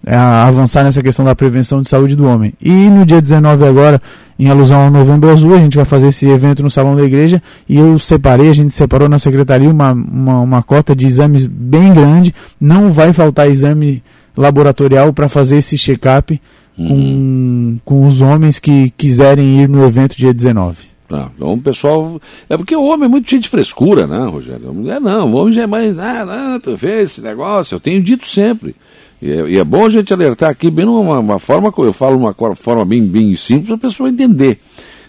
é, 0.05 0.15
avançar 0.15 0.83
nessa 0.83 1.03
questão 1.03 1.25
da 1.25 1.35
prevenção 1.35 1.81
de 1.81 1.89
saúde 1.89 2.15
do 2.15 2.25
homem. 2.25 2.53
E 2.61 2.89
no 2.89 3.05
dia 3.05 3.21
19 3.21 3.65
agora, 3.65 4.01
em 4.37 4.49
alusão 4.49 4.85
ao 4.85 4.89
Novembro 4.89 5.29
Azul, 5.29 5.53
a 5.53 5.59
gente 5.59 5.75
vai 5.75 5.85
fazer 5.85 6.07
esse 6.07 6.27
evento 6.27 6.63
no 6.63 6.71
Salão 6.71 6.95
da 6.95 7.03
Igreja 7.03 7.41
e 7.67 7.77
eu 7.77 7.99
separei, 7.99 8.49
a 8.49 8.53
gente 8.53 8.73
separou 8.73 9.09
na 9.09 9.19
secretaria 9.19 9.69
uma, 9.69 9.91
uma, 9.91 10.39
uma 10.39 10.63
cota 10.63 10.95
de 10.95 11.05
exames 11.05 11.45
bem 11.45 11.93
grande. 11.93 12.33
Não 12.59 12.91
vai 12.91 13.11
faltar 13.11 13.49
exame 13.49 14.01
laboratorial 14.37 15.11
para 15.11 15.27
fazer 15.27 15.57
esse 15.57 15.77
check-up 15.77 16.39
uhum. 16.79 17.79
com, 17.85 17.99
com 18.01 18.07
os 18.07 18.21
homens 18.21 18.59
que 18.59 18.89
quiserem 18.91 19.61
ir 19.61 19.69
no 19.69 19.85
evento 19.85 20.15
dia 20.15 20.33
19. 20.33 20.89
Ah, 21.11 21.29
então 21.35 21.53
o 21.53 21.61
pessoal. 21.61 22.21
É 22.47 22.55
porque 22.55 22.75
o 22.75 22.83
homem 22.83 23.05
é 23.05 23.09
muito 23.09 23.29
cheio 23.29 23.41
de 23.41 23.49
frescura, 23.49 24.05
né, 24.05 24.27
Rogério? 24.27 24.69
A 24.69 24.73
mulher 24.73 25.01
não, 25.01 25.31
o 25.31 25.35
homem 25.37 25.53
já 25.53 25.63
é 25.63 25.67
mais. 25.67 25.97
Ah, 25.97 26.25
não, 26.25 26.59
tu 26.59 26.75
vês 26.75 27.11
esse 27.11 27.21
negócio, 27.21 27.75
eu 27.75 27.79
tenho 27.79 28.01
dito 28.01 28.27
sempre. 28.27 28.75
E 29.21 29.31
é, 29.31 29.49
e 29.49 29.57
é 29.57 29.63
bom 29.63 29.85
a 29.85 29.89
gente 29.89 30.13
alertar 30.13 30.49
aqui, 30.49 30.69
bem 30.69 30.85
numa 30.85 31.19
uma 31.19 31.39
forma, 31.39 31.73
eu 31.79 31.93
falo 31.93 32.17
uma 32.17 32.55
forma 32.55 32.85
bem, 32.85 33.03
bem 33.03 33.35
simples, 33.35 33.67
para 33.67 33.75
a 33.75 33.89
pessoa 33.89 34.09
entender. 34.09 34.59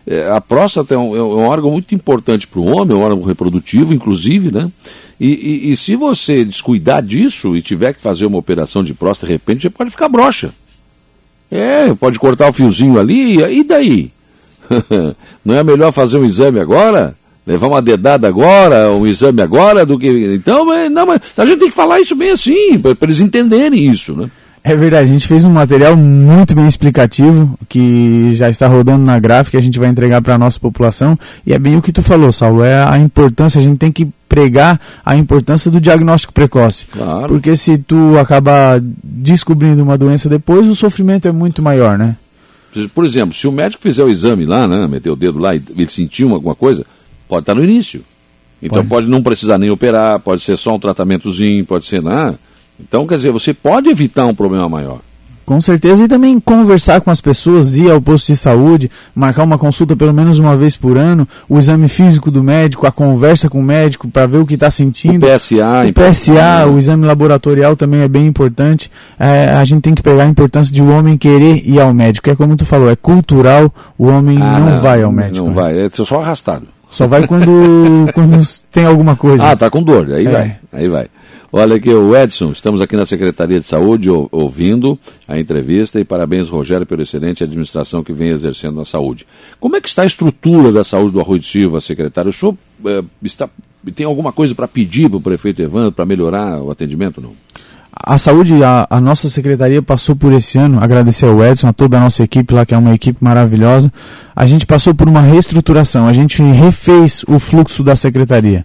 é, 0.06 0.30
a 0.30 0.40
próstata 0.40 0.94
é 0.94 0.98
um, 0.98 1.14
é 1.14 1.22
um, 1.22 1.46
órgão 1.46 1.70
muito 1.70 1.94
importante 1.94 2.46
para 2.46 2.60
o 2.60 2.66
homem, 2.66 2.96
é 2.96 2.98
um 2.98 3.02
órgão 3.02 3.22
reprodutivo, 3.22 3.92
inclusive, 3.92 4.50
né? 4.50 4.70
E, 5.20 5.28
e, 5.28 5.70
e, 5.70 5.76
se 5.76 5.94
você 5.96 6.46
descuidar 6.46 7.02
disso 7.02 7.54
e 7.54 7.60
tiver 7.60 7.92
que 7.92 8.00
fazer 8.00 8.24
uma 8.24 8.38
operação 8.38 8.82
de 8.82 8.94
próstata, 8.94 9.26
de 9.26 9.34
repente, 9.34 9.62
você 9.62 9.70
pode 9.70 9.90
ficar 9.90 10.08
broxa. 10.08 10.50
É, 11.50 11.92
pode 11.94 12.18
cortar 12.18 12.48
o 12.48 12.52
fiozinho 12.52 12.98
ali, 12.98 13.42
e 13.42 13.64
daí? 13.64 14.10
Não 15.44 15.56
é 15.56 15.64
melhor 15.64 15.92
fazer 15.92 16.18
um 16.18 16.24
exame 16.24 16.60
agora? 16.60 17.16
Levar 17.46 17.68
uma 17.68 17.82
dedada 17.82 18.28
agora, 18.28 18.90
um 18.92 19.06
exame 19.06 19.42
agora, 19.42 19.84
do 19.84 19.98
que. 19.98 20.34
Então, 20.34 20.64
não, 20.90 21.06
mas 21.06 21.20
a 21.36 21.44
gente 21.46 21.58
tem 21.58 21.70
que 21.70 21.74
falar 21.74 21.98
isso 21.98 22.14
bem 22.14 22.30
assim, 22.30 22.78
para 22.78 22.94
eles 23.00 23.20
entenderem 23.20 23.86
isso, 23.90 24.12
né? 24.12 24.30
É 24.62 24.76
verdade, 24.76 25.08
a 25.08 25.12
gente 25.12 25.26
fez 25.26 25.44
um 25.44 25.50
material 25.50 25.96
muito 25.96 26.54
bem 26.54 26.68
explicativo 26.68 27.58
que 27.66 28.30
já 28.32 28.50
está 28.50 28.68
rodando 28.68 29.04
na 29.04 29.18
gráfica, 29.18 29.56
a 29.56 29.60
gente 29.60 29.78
vai 29.78 29.88
entregar 29.88 30.20
para 30.20 30.34
a 30.34 30.38
nossa 30.38 30.60
população 30.60 31.18
e 31.46 31.54
é 31.54 31.58
bem 31.58 31.76
o 31.76 31.82
que 31.82 31.90
tu 31.90 32.02
falou, 32.02 32.30
Saulo, 32.30 32.62
é 32.62 32.84
a 32.84 32.98
importância, 32.98 33.58
a 33.58 33.62
gente 33.62 33.78
tem 33.78 33.90
que 33.90 34.06
pregar 34.28 34.78
a 35.04 35.16
importância 35.16 35.70
do 35.70 35.80
diagnóstico 35.80 36.34
precoce. 36.34 36.84
Claro. 36.86 37.28
Porque 37.28 37.56
se 37.56 37.78
tu 37.78 38.18
acabar 38.18 38.78
descobrindo 38.82 39.82
uma 39.82 39.96
doença 39.96 40.28
depois, 40.28 40.68
o 40.68 40.76
sofrimento 40.76 41.26
é 41.26 41.32
muito 41.32 41.62
maior, 41.62 41.96
né? 41.96 42.16
Por 42.94 43.04
exemplo, 43.04 43.34
se 43.34 43.48
o 43.48 43.52
médico 43.52 43.82
fizer 43.82 44.04
o 44.04 44.10
exame 44.10 44.44
lá, 44.44 44.68
né, 44.68 44.86
meter 44.86 45.10
o 45.10 45.16
dedo 45.16 45.38
lá 45.38 45.56
e 45.56 45.62
ele 45.74 45.88
sentir 45.88 46.24
alguma 46.24 46.54
coisa, 46.54 46.84
pode 47.26 47.42
estar 47.42 47.54
no 47.54 47.64
início. 47.64 48.04
Então 48.62 48.78
pode. 48.78 48.88
pode 48.88 49.08
não 49.08 49.22
precisar 49.22 49.58
nem 49.58 49.70
operar, 49.70 50.20
pode 50.20 50.42
ser 50.42 50.56
só 50.56 50.76
um 50.76 50.78
tratamentozinho, 50.78 51.64
pode 51.64 51.86
ser 51.86 52.02
nada. 52.02 52.38
Então, 52.80 53.06
quer 53.06 53.16
dizer, 53.16 53.30
você 53.30 53.52
pode 53.52 53.88
evitar 53.88 54.26
um 54.26 54.34
problema 54.34 54.68
maior. 54.68 55.00
Com 55.50 55.60
certeza, 55.60 56.04
e 56.04 56.06
também 56.06 56.38
conversar 56.38 57.00
com 57.00 57.10
as 57.10 57.20
pessoas, 57.20 57.76
ir 57.76 57.90
ao 57.90 58.00
posto 58.00 58.28
de 58.28 58.36
saúde, 58.36 58.88
marcar 59.12 59.42
uma 59.42 59.58
consulta 59.58 59.96
pelo 59.96 60.14
menos 60.14 60.38
uma 60.38 60.56
vez 60.56 60.76
por 60.76 60.96
ano, 60.96 61.26
o 61.48 61.58
exame 61.58 61.88
físico 61.88 62.30
do 62.30 62.40
médico, 62.40 62.86
a 62.86 62.92
conversa 62.92 63.50
com 63.50 63.58
o 63.58 63.62
médico 63.62 64.06
para 64.06 64.28
ver 64.28 64.38
o 64.38 64.46
que 64.46 64.54
está 64.54 64.70
sentindo. 64.70 65.26
O 65.26 65.28
PSA, 65.28 65.88
o, 65.88 65.92
PSA 65.92 66.66
o 66.72 66.78
exame 66.78 67.04
laboratorial 67.04 67.74
também 67.74 68.02
é 68.02 68.06
bem 68.06 68.28
importante. 68.28 68.88
É, 69.18 69.48
a 69.48 69.64
gente 69.64 69.82
tem 69.82 69.92
que 69.92 70.04
pegar 70.04 70.22
a 70.22 70.28
importância 70.28 70.72
de 70.72 70.80
o 70.80 70.88
homem 70.88 71.18
querer 71.18 71.68
ir 71.68 71.80
ao 71.80 71.92
médico. 71.92 72.30
É 72.30 72.36
como 72.36 72.56
tu 72.56 72.64
falou, 72.64 72.88
é 72.88 72.94
cultural, 72.94 73.74
o 73.98 74.06
homem 74.06 74.38
ah, 74.40 74.60
não, 74.60 74.70
não, 74.70 74.80
vai 74.80 75.02
ao 75.02 75.10
médico. 75.10 75.46
Não 75.46 75.52
né? 75.52 75.62
vai, 75.62 75.80
é 75.80 75.90
só 75.90 76.20
arrastado. 76.20 76.68
Só 76.88 77.08
vai 77.08 77.26
quando, 77.26 77.50
quando 78.14 78.40
tem 78.70 78.84
alguma 78.84 79.16
coisa. 79.16 79.50
Ah, 79.50 79.56
tá 79.56 79.68
com 79.68 79.82
dor, 79.82 80.12
aí 80.12 80.28
é. 80.28 80.30
vai, 80.30 80.56
aí 80.72 80.88
vai. 80.88 81.08
Olha 81.52 81.74
aqui, 81.74 81.90
o 81.90 82.16
Edson, 82.16 82.52
estamos 82.52 82.80
aqui 82.80 82.96
na 82.96 83.04
Secretaria 83.04 83.58
de 83.58 83.66
Saúde 83.66 84.08
ouvindo 84.08 84.96
a 85.26 85.36
entrevista 85.36 85.98
e 85.98 86.04
parabéns, 86.04 86.48
Rogério, 86.48 86.86
pela 86.86 87.02
excelente 87.02 87.42
administração 87.42 88.04
que 88.04 88.12
vem 88.12 88.30
exercendo 88.30 88.76
na 88.76 88.84
saúde. 88.84 89.26
Como 89.58 89.74
é 89.74 89.80
que 89.80 89.88
está 89.88 90.02
a 90.02 90.06
estrutura 90.06 90.70
da 90.70 90.84
saúde 90.84 91.12
do 91.12 91.20
Arroio 91.20 91.40
de 91.40 91.48
Silva, 91.48 91.80
secretário? 91.80 92.30
O 92.30 92.32
senhor 92.32 92.56
é, 92.86 93.02
está, 93.20 93.48
tem 93.92 94.06
alguma 94.06 94.30
coisa 94.30 94.54
para 94.54 94.68
pedir 94.68 95.08
para 95.08 95.16
o 95.16 95.20
prefeito 95.20 95.60
Evandro 95.60 95.90
para 95.90 96.06
melhorar 96.06 96.62
o 96.62 96.70
atendimento, 96.70 97.20
não? 97.20 97.32
A 97.92 98.16
saúde, 98.16 98.62
a, 98.62 98.86
a, 98.88 99.00
nossa 99.00 99.28
secretaria 99.28 99.82
passou 99.82 100.14
por 100.14 100.32
esse 100.32 100.56
ano, 100.56 100.78
agradecer 100.80 101.26
ao 101.26 101.44
Edson, 101.44 101.66
a 101.66 101.72
toda 101.72 101.96
a 101.96 102.00
nossa 102.00 102.22
equipe 102.22 102.54
lá, 102.54 102.64
que 102.64 102.74
é 102.74 102.78
uma 102.78 102.94
equipe 102.94 103.22
maravilhosa. 103.22 103.92
A 104.36 104.46
gente 104.46 104.64
passou 104.64 104.94
por 104.94 105.08
uma 105.08 105.20
reestruturação, 105.20 106.06
a 106.06 106.12
gente 106.12 106.40
refez 106.42 107.24
o 107.26 107.40
fluxo 107.40 107.82
da 107.82 107.96
secretaria. 107.96 108.64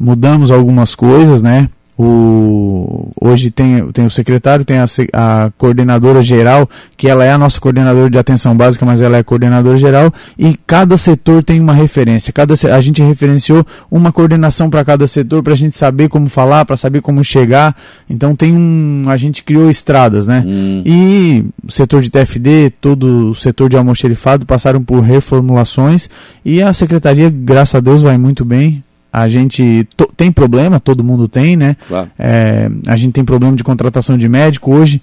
Mudamos 0.00 0.50
algumas 0.50 0.94
coisas, 0.94 1.42
né? 1.42 1.68
O, 1.96 3.08
hoje 3.20 3.52
tem, 3.52 3.90
tem 3.92 4.04
o 4.04 4.10
secretário, 4.10 4.64
tem 4.64 4.78
a, 4.78 4.86
a, 5.12 5.52
coordenadora 5.56 6.22
geral, 6.22 6.68
que 6.96 7.08
ela 7.08 7.24
é 7.24 7.30
a 7.30 7.38
nossa 7.38 7.60
coordenadora 7.60 8.10
de 8.10 8.18
atenção 8.18 8.56
básica, 8.56 8.84
mas 8.84 9.00
ela 9.00 9.16
é 9.16 9.22
coordenadora 9.22 9.78
geral, 9.78 10.12
e 10.36 10.58
cada 10.66 10.96
setor 10.96 11.44
tem 11.44 11.60
uma 11.60 11.72
referência. 11.72 12.32
Cada, 12.32 12.54
a 12.74 12.80
gente 12.80 13.00
referenciou 13.00 13.64
uma 13.88 14.10
coordenação 14.10 14.68
para 14.68 14.84
cada 14.84 15.06
setor 15.06 15.40
para 15.42 15.52
a 15.52 15.56
gente 15.56 15.76
saber 15.76 16.08
como 16.08 16.28
falar, 16.28 16.64
para 16.64 16.76
saber 16.76 17.00
como 17.00 17.22
chegar. 17.22 17.76
Então 18.10 18.34
tem 18.34 18.52
um. 18.52 19.04
A 19.08 19.16
gente 19.16 19.44
criou 19.44 19.70
estradas, 19.70 20.26
né? 20.26 20.42
Hum. 20.44 20.82
E 20.84 21.44
o 21.64 21.70
setor 21.70 22.02
de 22.02 22.10
TFD, 22.10 22.72
todo 22.80 23.30
o 23.30 23.34
setor 23.36 23.70
de 23.70 23.76
almoxerifado 23.76 24.44
passaram 24.44 24.82
por 24.82 25.00
reformulações 25.00 26.08
e 26.44 26.60
a 26.60 26.72
secretaria, 26.72 27.30
graças 27.30 27.76
a 27.76 27.80
Deus, 27.80 28.02
vai 28.02 28.18
muito 28.18 28.44
bem 28.44 28.82
a 29.14 29.28
gente 29.28 29.86
tem 30.16 30.32
problema, 30.32 30.80
todo 30.80 31.04
mundo 31.04 31.28
tem, 31.28 31.56
né? 31.56 31.76
Claro. 31.86 32.10
É, 32.18 32.68
a 32.88 32.96
gente 32.96 33.12
tem 33.12 33.24
problema 33.24 33.56
de 33.56 33.62
contratação 33.62 34.18
de 34.18 34.28
médico. 34.28 34.74
Hoje 34.74 35.00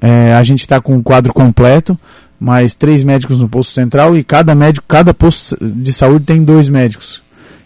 é, 0.00 0.32
a 0.32 0.42
gente 0.42 0.60
está 0.60 0.80
com 0.80 0.96
o 0.96 1.02
quadro 1.02 1.34
completo, 1.34 1.98
mais 2.40 2.74
três 2.74 3.04
médicos 3.04 3.38
no 3.38 3.50
posto 3.50 3.74
central 3.74 4.16
e 4.16 4.24
cada 4.24 4.54
médico, 4.54 4.86
cada 4.88 5.12
posto 5.12 5.58
de 5.60 5.92
saúde 5.92 6.24
tem 6.24 6.42
dois 6.42 6.70
médicos. 6.70 7.20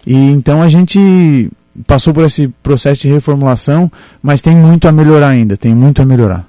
E 0.04 0.12
então 0.12 0.60
a 0.60 0.66
gente 0.66 1.48
passou 1.86 2.12
por 2.12 2.24
esse 2.24 2.48
processo 2.64 3.02
de 3.02 3.08
reformulação, 3.08 3.88
mas 4.20 4.42
tem 4.42 4.56
muito 4.56 4.88
a 4.88 4.92
melhorar 4.92 5.28
ainda, 5.28 5.56
tem 5.56 5.72
muito 5.72 6.02
a 6.02 6.04
melhorar. 6.04 6.44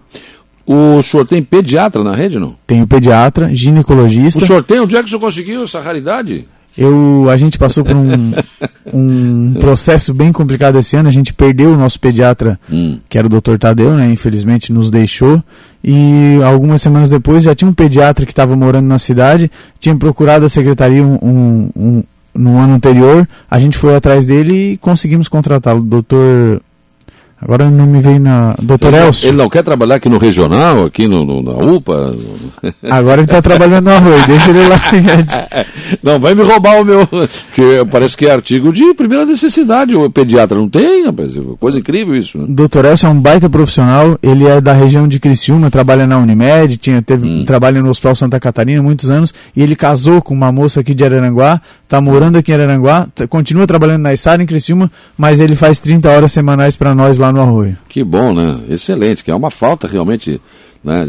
O 0.66 1.04
senhor 1.04 1.28
tem 1.28 1.44
pediatra 1.44 2.04
na 2.04 2.16
rede, 2.16 2.40
não? 2.40 2.56
Tenho 2.66 2.88
pediatra, 2.88 3.54
ginecologista. 3.54 4.40
O 4.44 4.48
senhor 4.48 4.64
tem? 4.64 4.80
Onde 4.80 4.96
é 4.98 5.00
que 5.00 5.06
o 5.06 5.10
senhor 5.10 5.22
conseguiu 5.22 5.64
essa 5.64 5.80
raridade? 5.80 6.48
Eu, 6.78 7.28
a 7.30 7.36
gente 7.36 7.58
passou 7.58 7.84
por 7.84 7.96
um, 7.96 8.34
um 8.94 9.54
processo 9.60 10.14
bem 10.14 10.32
complicado 10.32 10.78
esse 10.78 10.96
ano. 10.96 11.10
A 11.10 11.12
gente 11.12 11.34
perdeu 11.34 11.72
o 11.72 11.78
nosso 11.78 12.00
pediatra, 12.00 12.60
hum. 12.72 13.00
que 13.10 13.18
era 13.18 13.28
o 13.28 13.30
Dr. 13.30 13.58
Tadeu, 13.58 13.94
né? 13.96 14.10
Infelizmente 14.10 14.72
nos 14.72 14.90
deixou. 14.90 15.42
E 15.84 16.40
algumas 16.44 16.82
semanas 16.82 17.10
depois 17.10 17.44
já 17.44 17.56
tinha 17.56 17.70
um 17.70 17.74
pediatra 17.74 18.26
que 18.26 18.32
estava 18.32 18.56
morando 18.56 18.88
na 18.88 19.00
cidade, 19.00 19.52
tinha 19.80 19.96
procurado 19.96 20.46
a 20.46 20.50
secretaria 20.50 21.04
um, 21.04 21.18
um, 21.22 21.70
um, 21.76 22.04
no 22.34 22.58
ano 22.58 22.74
anterior. 22.74 23.28
A 23.50 23.60
gente 23.60 23.78
foi 23.78 23.96
atrás 23.96 24.26
dele 24.26 24.74
e 24.74 24.78
conseguimos 24.78 25.28
contratá-lo. 25.28 25.82
Dr. 25.82 26.62
Agora 27.40 27.70
não 27.70 27.86
me 27.86 28.02
veio 28.02 28.20
na. 28.20 28.56
Doutor 28.60 28.96
ele, 28.96 29.06
Elcio. 29.06 29.28
Ele 29.28 29.38
não 29.38 29.48
quer 29.48 29.62
trabalhar 29.62 29.96
aqui 29.96 30.10
no 30.10 30.18
regional, 30.18 30.86
aqui 30.86 31.08
no, 31.08 31.24
no 31.24 31.44
na 31.44 31.52
UPA? 31.52 32.16
Agora 32.90 33.22
ele 33.22 33.26
está 33.26 33.44
trabalhando 33.44 33.86
no 33.86 33.92
arroz, 33.92 34.26
deixa 34.26 34.50
ele 34.50 34.68
lá. 34.68 34.76
não, 36.02 36.20
vai 36.20 36.34
me 36.34 36.42
roubar 36.42 36.82
o 36.82 36.86
meu. 36.86 37.08
Que 37.54 37.86
parece 37.92 38.18
que 38.18 38.26
é 38.26 38.32
artigo 38.32 38.74
de 38.74 38.92
primeira 38.96 39.24
necessidade. 39.24 39.96
O 39.96 40.10
pediatra 40.10 40.58
não 40.58 40.68
tem, 40.68 41.06
rapaz. 41.06 41.34
Coisa 41.60 41.78
incrível 41.78 42.16
isso. 42.16 42.40
Né? 42.40 42.46
Doutor 42.50 42.86
Elcio 42.86 43.06
é 43.06 43.10
um 43.10 43.22
baita 43.22 43.48
profissional, 43.48 44.18
ele 44.24 44.48
é 44.48 44.60
da 44.60 44.74
região 44.74 45.08
de 45.08 45.20
Criciúma, 45.20 45.70
trabalha 45.70 46.08
na 46.08 46.18
Unimed, 46.18 46.76
tinha, 46.78 47.04
teve 47.04 47.28
hum. 47.28 47.46
trabalho 47.46 47.84
no 47.84 47.90
Hospital 47.90 48.16
Santa 48.16 48.40
Catarina 48.40 48.82
muitos 48.82 49.12
anos, 49.12 49.32
e 49.56 49.62
ele 49.62 49.76
casou 49.76 50.24
com 50.24 50.34
uma 50.34 50.52
moça 50.52 50.80
aqui 50.80 50.96
de 50.96 51.06
Araranguá, 51.06 51.62
está 51.84 52.02
morando 52.02 52.38
aqui 52.38 52.52
em 52.52 52.56
Araranguá, 52.56 53.08
continua 53.30 53.68
trabalhando 53.68 54.02
na 54.02 54.14
ISAR 54.14 54.42
em 54.42 54.46
Criciúma, 54.46 54.92
mas 55.16 55.40
ele 55.40 55.56
faz 55.56 55.80
30 55.80 56.10
horas 56.10 56.32
semanais 56.32 56.76
para 56.76 56.96
nós 56.96 57.18
lá 57.18 57.27
lá 57.28 57.34
no 57.34 57.42
Arroio. 57.42 57.78
Que 57.88 58.04
bom, 58.04 58.34
né? 58.34 58.60
Excelente, 58.70 59.24
que 59.24 59.32
é 59.32 59.36
uma 59.36 59.50
falta 59.50 59.88
realmente. 59.88 60.42
Né, 60.84 61.06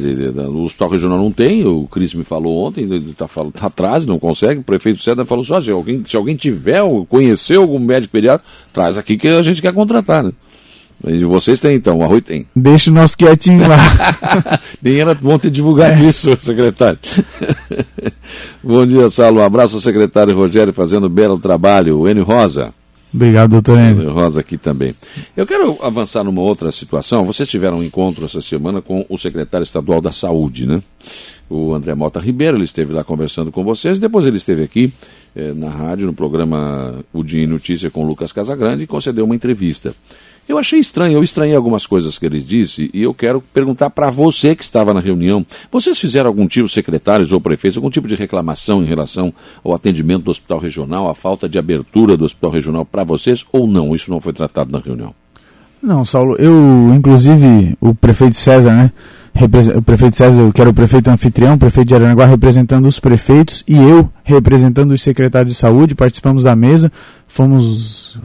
o 0.48 0.64
hospital 0.64 0.88
regional 0.88 1.18
não 1.18 1.30
tem, 1.30 1.64
o 1.64 1.86
Cris 1.86 2.12
me 2.12 2.24
falou 2.24 2.66
ontem, 2.66 2.82
ele 2.82 3.10
está 3.10 3.28
tá 3.28 3.66
atrás, 3.66 4.06
não 4.06 4.18
consegue, 4.18 4.60
o 4.60 4.64
prefeito 4.64 5.00
César 5.00 5.24
falou 5.24 5.44
só, 5.44 5.60
se 5.60 5.70
alguém, 5.70 6.02
se 6.08 6.16
alguém 6.16 6.34
tiver, 6.34 6.80
conheceu 7.08 7.60
algum 7.60 7.78
médico 7.78 8.10
pediatra, 8.10 8.44
traz 8.72 8.96
aqui 8.96 9.16
que 9.16 9.28
a 9.28 9.42
gente 9.42 9.62
quer 9.62 9.72
contratar, 9.72 10.24
né? 10.24 10.32
E 11.06 11.22
vocês 11.24 11.60
têm 11.60 11.76
então, 11.76 11.98
o 11.98 12.02
Arroio 12.02 12.22
tem. 12.22 12.46
Deixa 12.56 12.90
o 12.90 12.94
nosso 12.94 13.16
quietinho 13.16 13.68
lá. 13.68 13.78
Nem 14.82 15.00
era 15.00 15.14
bom 15.14 15.38
ter 15.38 15.50
divulgado 15.50 16.02
é. 16.02 16.08
isso, 16.08 16.34
secretário. 16.40 16.98
bom 18.64 18.84
dia, 18.84 19.08
Saulo. 19.08 19.40
Um 19.40 19.44
abraço 19.44 19.76
ao 19.76 19.80
secretário 19.80 20.34
Rogério 20.34 20.72
fazendo 20.72 21.08
belo 21.08 21.38
trabalho. 21.38 22.00
O 22.00 22.08
Enio 22.08 22.24
Rosa. 22.24 22.74
Obrigado, 23.12 23.50
doutor 23.52 23.78
Henrique. 23.78 24.06
Rosa 24.06 24.40
aqui 24.40 24.58
também. 24.58 24.94
Eu 25.36 25.46
quero 25.46 25.78
avançar 25.82 26.22
numa 26.22 26.42
outra 26.42 26.70
situação. 26.70 27.24
Vocês 27.24 27.48
tiveram 27.48 27.78
um 27.78 27.82
encontro 27.82 28.24
essa 28.24 28.40
semana 28.40 28.82
com 28.82 29.04
o 29.08 29.16
secretário 29.16 29.64
estadual 29.64 30.00
da 30.00 30.12
Saúde, 30.12 30.66
né? 30.66 30.82
O 31.48 31.72
André 31.72 31.94
Mota 31.94 32.20
Ribeiro, 32.20 32.58
ele 32.58 32.64
esteve 32.64 32.92
lá 32.92 33.02
conversando 33.02 33.50
com 33.50 33.64
vocês, 33.64 33.98
depois 33.98 34.26
ele 34.26 34.36
esteve 34.36 34.62
aqui 34.62 34.92
eh, 35.34 35.54
na 35.54 35.70
rádio, 35.70 36.06
no 36.06 36.12
programa 36.12 37.02
O 37.10 37.24
Dia 37.24 37.42
em 37.42 37.46
Notícia 37.46 37.90
com 37.90 38.04
o 38.04 38.06
Lucas 38.06 38.32
Casagrande 38.32 38.84
e 38.84 38.86
concedeu 38.86 39.24
uma 39.24 39.34
entrevista. 39.34 39.94
Eu 40.48 40.56
achei 40.56 40.80
estranho, 40.80 41.18
eu 41.18 41.22
estranhei 41.22 41.54
algumas 41.54 41.84
coisas 41.84 42.16
que 42.16 42.24
ele 42.24 42.40
disse 42.40 42.90
e 42.94 43.02
eu 43.02 43.12
quero 43.12 43.42
perguntar 43.52 43.90
para 43.90 44.08
você 44.08 44.56
que 44.56 44.64
estava 44.64 44.94
na 44.94 45.00
reunião. 45.00 45.44
Vocês 45.70 45.98
fizeram 45.98 46.28
algum 46.28 46.48
tipo, 46.48 46.66
secretários 46.66 47.32
ou 47.32 47.40
prefeitos, 47.40 47.76
algum 47.76 47.90
tipo 47.90 48.08
de 48.08 48.14
reclamação 48.14 48.82
em 48.82 48.86
relação 48.86 49.30
ao 49.62 49.74
atendimento 49.74 50.22
do 50.22 50.30
hospital 50.30 50.58
regional, 50.58 51.10
a 51.10 51.14
falta 51.14 51.46
de 51.46 51.58
abertura 51.58 52.16
do 52.16 52.24
hospital 52.24 52.50
regional 52.50 52.86
para 52.86 53.04
vocês 53.04 53.44
ou 53.52 53.66
não? 53.66 53.94
Isso 53.94 54.10
não 54.10 54.22
foi 54.22 54.32
tratado 54.32 54.72
na 54.72 54.78
reunião? 54.78 55.14
Não, 55.82 56.02
Saulo, 56.06 56.34
eu, 56.38 56.94
inclusive, 56.96 57.76
o 57.78 57.94
prefeito 57.94 58.34
César, 58.34 58.74
né? 58.74 58.90
O 59.76 59.82
prefeito 59.82 60.16
César, 60.16 60.50
que 60.52 60.60
era 60.60 60.68
o 60.68 60.74
prefeito 60.74 61.08
anfitrião, 61.08 61.54
o 61.54 61.58
prefeito 61.58 61.88
de 61.88 61.94
Aranaguá 61.94 62.26
representando 62.26 62.86
os 62.86 62.98
prefeitos 62.98 63.62
e 63.68 63.76
eu 63.76 64.10
representando 64.24 64.90
os 64.90 65.02
secretários 65.02 65.54
de 65.54 65.60
saúde, 65.60 65.94
participamos 65.94 66.42
da 66.42 66.56
mesa, 66.56 66.90
fomos 67.28 68.18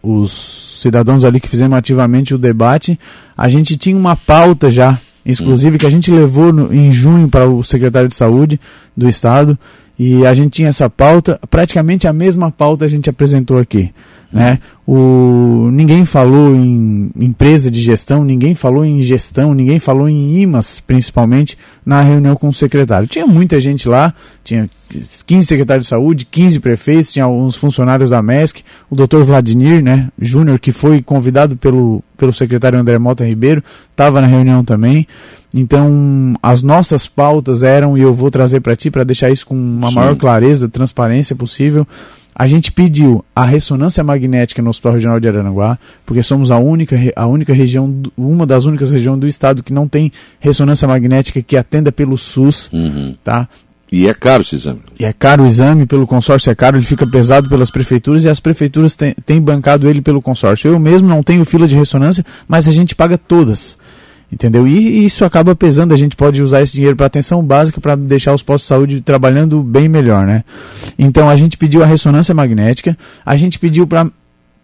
os 0.00 0.78
cidadãos 0.80 1.24
ali 1.24 1.40
que 1.40 1.48
fizemos 1.48 1.76
ativamente 1.76 2.34
o 2.34 2.38
debate, 2.38 2.98
a 3.36 3.48
gente 3.48 3.76
tinha 3.76 3.96
uma 3.96 4.14
pauta 4.14 4.70
já 4.70 4.98
exclusiva 5.26 5.78
que 5.78 5.86
a 5.86 5.90
gente 5.90 6.10
levou 6.10 6.52
no, 6.52 6.72
em 6.72 6.92
junho 6.92 7.28
para 7.28 7.48
o 7.48 7.62
secretário 7.62 8.08
de 8.08 8.14
saúde 8.14 8.60
do 8.96 9.08
estado 9.08 9.58
E 9.98 10.26
a 10.26 10.34
gente 10.34 10.50
tinha 10.50 10.68
essa 10.68 10.88
pauta, 10.88 11.38
praticamente 11.50 12.08
a 12.08 12.12
mesma 12.12 12.50
pauta 12.50 12.84
a 12.84 12.88
gente 12.88 13.08
apresentou 13.10 13.58
aqui. 13.58 13.92
Né? 14.32 14.58
O, 14.86 15.68
ninguém 15.70 16.06
falou 16.06 16.56
em 16.56 17.10
empresa 17.14 17.70
de 17.70 17.80
gestão, 17.80 18.24
ninguém 18.24 18.54
falou 18.54 18.84
em 18.84 19.02
gestão, 19.02 19.52
ninguém 19.52 19.78
falou 19.78 20.08
em 20.08 20.38
IMAS, 20.38 20.80
principalmente, 20.80 21.58
na 21.84 22.00
reunião 22.00 22.34
com 22.34 22.48
o 22.48 22.52
secretário. 22.52 23.06
Tinha 23.06 23.26
muita 23.26 23.60
gente 23.60 23.88
lá, 23.88 24.14
tinha 24.42 24.70
15 25.26 25.46
secretários 25.46 25.86
de 25.86 25.90
saúde, 25.90 26.24
15 26.24 26.60
prefeitos, 26.60 27.12
tinha 27.12 27.26
alguns 27.26 27.56
funcionários 27.56 28.10
da 28.10 28.22
MESC, 28.22 28.62
o 28.90 28.96
doutor 28.96 29.22
Vladimir 29.22 29.82
né, 29.82 30.08
Júnior, 30.18 30.58
que 30.58 30.72
foi 30.72 31.02
convidado 31.02 31.54
pelo, 31.56 32.02
pelo 32.16 32.32
secretário 32.32 32.78
André 32.78 32.98
Mota 32.98 33.24
Ribeiro, 33.24 33.62
estava 33.90 34.20
na 34.20 34.26
reunião 34.26 34.64
também. 34.64 35.06
Então, 35.54 36.34
as 36.42 36.62
nossas 36.62 37.06
pautas 37.06 37.62
eram, 37.62 37.98
e 37.98 38.00
eu 38.00 38.14
vou 38.14 38.30
trazer 38.30 38.60
para 38.60 38.74
ti 38.74 38.90
para 38.90 39.04
deixar 39.04 39.30
isso 39.30 39.46
com 39.46 39.54
Sim. 39.54 39.94
maior 39.94 40.16
clareza, 40.16 40.68
transparência 40.68 41.36
possível 41.36 41.86
a 42.34 42.46
gente 42.46 42.72
pediu 42.72 43.24
a 43.34 43.44
ressonância 43.44 44.02
magnética 44.02 44.62
no 44.62 44.70
Hospital 44.70 44.94
Regional 44.94 45.20
de 45.20 45.28
Araranguá, 45.28 45.78
porque 46.06 46.22
somos 46.22 46.50
a 46.50 46.58
única, 46.58 46.96
a 47.14 47.26
única 47.26 47.52
região, 47.52 48.02
uma 48.16 48.46
das 48.46 48.64
únicas 48.64 48.90
regiões 48.90 49.20
do 49.20 49.28
estado 49.28 49.62
que 49.62 49.72
não 49.72 49.86
tem 49.86 50.10
ressonância 50.40 50.88
magnética 50.88 51.42
que 51.42 51.56
atenda 51.56 51.92
pelo 51.92 52.16
SUS, 52.16 52.70
uhum. 52.72 53.14
tá? 53.22 53.48
E 53.92 54.08
é 54.08 54.14
caro 54.14 54.42
esse 54.42 54.54
exame. 54.54 54.80
E 54.98 55.04
é 55.04 55.12
caro 55.12 55.42
o 55.42 55.46
exame, 55.46 55.84
pelo 55.84 56.06
consórcio 56.06 56.50
é 56.50 56.54
caro, 56.54 56.78
ele 56.78 56.86
fica 56.86 57.06
pesado 57.06 57.46
pelas 57.50 57.70
prefeituras 57.70 58.24
e 58.24 58.28
as 58.30 58.40
prefeituras 58.40 58.96
têm, 58.96 59.14
têm 59.26 59.38
bancado 59.38 59.86
ele 59.86 60.00
pelo 60.00 60.22
consórcio. 60.22 60.70
Eu 60.70 60.78
mesmo 60.78 61.06
não 61.06 61.22
tenho 61.22 61.44
fila 61.44 61.68
de 61.68 61.76
ressonância, 61.76 62.24
mas 62.48 62.66
a 62.66 62.72
gente 62.72 62.94
paga 62.94 63.18
todas. 63.18 63.76
Entendeu? 64.32 64.66
E 64.66 65.04
isso 65.04 65.26
acaba 65.26 65.54
pesando, 65.54 65.92
a 65.92 65.96
gente 65.96 66.16
pode 66.16 66.42
usar 66.42 66.62
esse 66.62 66.72
dinheiro 66.72 66.96
para 66.96 67.04
atenção 67.04 67.42
básica 67.42 67.78
para 67.82 67.94
deixar 67.94 68.32
os 68.32 68.42
postos 68.42 68.62
de 68.62 68.68
saúde 68.68 69.00
trabalhando 69.02 69.62
bem 69.62 69.88
melhor, 69.88 70.26
né? 70.26 70.42
Então 70.98 71.28
a 71.28 71.36
gente 71.36 71.58
pediu 71.58 71.82
a 71.82 71.86
ressonância 71.86 72.34
magnética, 72.34 72.96
a 73.26 73.36
gente 73.36 73.58
pediu 73.58 73.86
para 73.86 74.10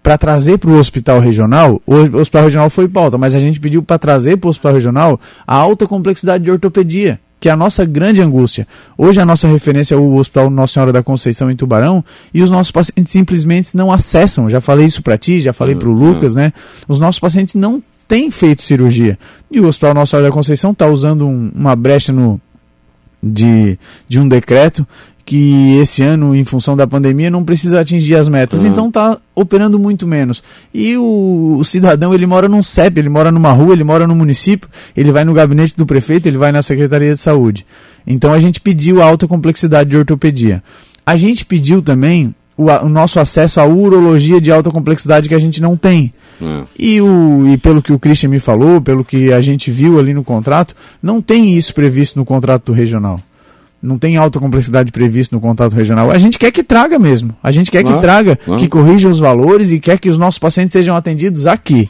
para 0.01 0.17
trazer 0.17 0.57
para 0.59 0.71
o 0.71 0.79
hospital 0.79 1.21
regional, 1.21 1.83
o 1.85 2.17
hospital 2.19 2.45
regional 2.45 2.71
foi 2.71 2.89
pauta, 2.89 3.19
mas 3.19 3.35
a 3.35 3.41
gente 3.41 3.61
pediu 3.61 3.83
para 3.83 3.99
trazer 3.99 4.39
para 4.39 4.47
o 4.47 4.51
hospital 4.51 4.73
regional 4.73 5.21
a 5.47 5.57
alta 5.57 5.87
complexidade 5.87 6.45
de 6.45 6.51
ortopedia, 6.51 7.21
que 7.39 7.49
é 7.49 7.53
a 7.53 7.57
nossa 7.57 7.85
grande 7.85 8.23
angústia. 8.23 8.67
Hoje 8.97 9.21
a 9.21 9.27
nossa 9.27 9.47
referência 9.47 9.95
é 9.95 9.99
o 9.99 10.15
Hospital 10.15 10.49
Nossa 10.49 10.75
Senhora 10.75 10.93
da 10.93 11.03
Conceição 11.03 11.51
em 11.51 11.57
Tubarão 11.57 12.03
e 12.33 12.43
os 12.43 12.49
nossos 12.49 12.71
pacientes 12.71 13.13
simplesmente 13.13 13.77
não 13.77 13.93
acessam. 13.93 14.49
Já 14.49 14.63
falei 14.63 14.87
isso 14.87 15.03
para 15.03 15.19
ti, 15.19 15.41
já 15.41 15.53
falei 15.53 15.75
para 15.75 15.89
o 15.89 15.93
uhum. 15.93 16.13
Lucas, 16.13 16.35
né? 16.35 16.53
Os 16.87 16.99
nossos 16.99 17.21
pacientes 17.21 17.55
não 17.55 17.83
tem 18.09 18.31
feito 18.31 18.63
cirurgia. 18.63 19.19
E 19.51 19.61
o 19.61 19.67
Hospital 19.67 19.95
Nossa 19.95 20.11
Senhora 20.11 20.29
da 20.29 20.35
Conceição 20.35 20.73
está 20.73 20.89
usando 20.89 21.29
um, 21.29 21.53
uma 21.55 21.77
brecha 21.77 22.13
no, 22.13 22.41
de, 23.23 23.79
de 24.09 24.19
um 24.19 24.27
decreto 24.27 24.87
que 25.29 25.77
esse 25.77 26.03
ano, 26.03 26.35
em 26.35 26.43
função 26.43 26.75
da 26.75 26.87
pandemia, 26.87 27.29
não 27.29 27.45
precisa 27.45 27.81
atingir 27.81 28.15
as 28.15 28.31
metas. 28.31 28.63
Uhum. 28.63 28.69
Então 28.69 28.89
está 28.89 29.19
operando 29.35 29.79
muito 29.79 30.07
menos. 30.07 30.43
E 30.73 30.97
o, 30.97 31.57
o, 31.59 31.65
cidadão, 31.67 32.15
ele 32.15 32.25
mora 32.25 32.49
num 32.49 32.63
CEP, 32.63 32.99
ele 32.99 33.11
mora 33.11 33.31
numa 33.31 33.53
rua, 33.53 33.75
ele 33.75 33.85
mora 33.85 34.07
no 34.07 34.15
município, 34.15 34.71
ele 34.97 35.13
vai 35.13 35.27
no 35.27 35.35
gabinete 35.35 35.77
do 35.77 35.85
prefeito, 35.85 36.27
ele 36.27 36.39
vai 36.39 36.51
na 36.51 36.63
Secretaria 36.63 37.13
de 37.13 37.21
Saúde. 37.21 37.67
Então 38.07 38.33
a 38.33 38.41
gente 38.41 38.59
pediu 38.59 39.03
a 39.03 39.05
alta 39.05 39.29
complexidade 39.29 39.91
de 39.91 39.99
ortopedia. 39.99 40.63
A 41.05 41.15
gente 41.15 41.45
pediu 41.45 41.83
também 41.83 42.35
o, 42.57 42.71
o 42.71 42.89
nosso 42.89 43.21
acesso 43.21 43.61
à 43.61 43.67
urologia 43.67 44.41
de 44.41 44.51
alta 44.51 44.71
complexidade 44.71 45.29
que 45.29 45.35
a 45.35 45.39
gente 45.39 45.61
não 45.61 45.77
tem. 45.77 46.11
É. 46.41 46.65
E, 46.79 47.01
o, 47.01 47.47
e 47.49 47.57
pelo 47.59 47.83
que 47.83 47.93
o 47.93 47.99
Christian 47.99 48.31
me 48.31 48.39
falou, 48.39 48.81
pelo 48.81 49.05
que 49.05 49.33
a 49.33 49.41
gente 49.41 49.71
viu 49.71 49.99
ali 49.99 50.15
no 50.15 50.25
contrato, 50.25 50.75
não 51.03 51.21
tem 51.21 51.53
isso 51.53 51.75
previsto 51.75 52.19
no 52.19 52.25
contrato 52.25 52.67
do 52.67 52.73
regional. 52.73 53.21
Não 53.81 53.97
tem 53.97 54.17
alta 54.17 54.41
complexidade 54.41 54.91
previsto 54.91 55.35
no 55.35 55.41
contrato 55.41 55.75
regional. 55.75 56.11
A 56.11 56.19
gente 56.19 56.37
quer 56.37 56.51
que 56.51 56.65
traga 56.65 56.99
mesmo. 56.99 57.35
A 57.41 57.53
gente 57.53 57.71
quer 57.71 57.85
que 57.85 58.01
traga, 58.01 58.37
que 58.59 58.69
corrija 58.69 59.09
os 59.09 59.21
valores 59.21 59.71
e 59.71 59.79
quer 59.79 59.99
que 59.99 60.09
os 60.09 60.19
nossos 60.19 60.39
pacientes 60.39 60.73
sejam 60.73 60.97
atendidos 60.97 61.47
aqui. 61.47 61.89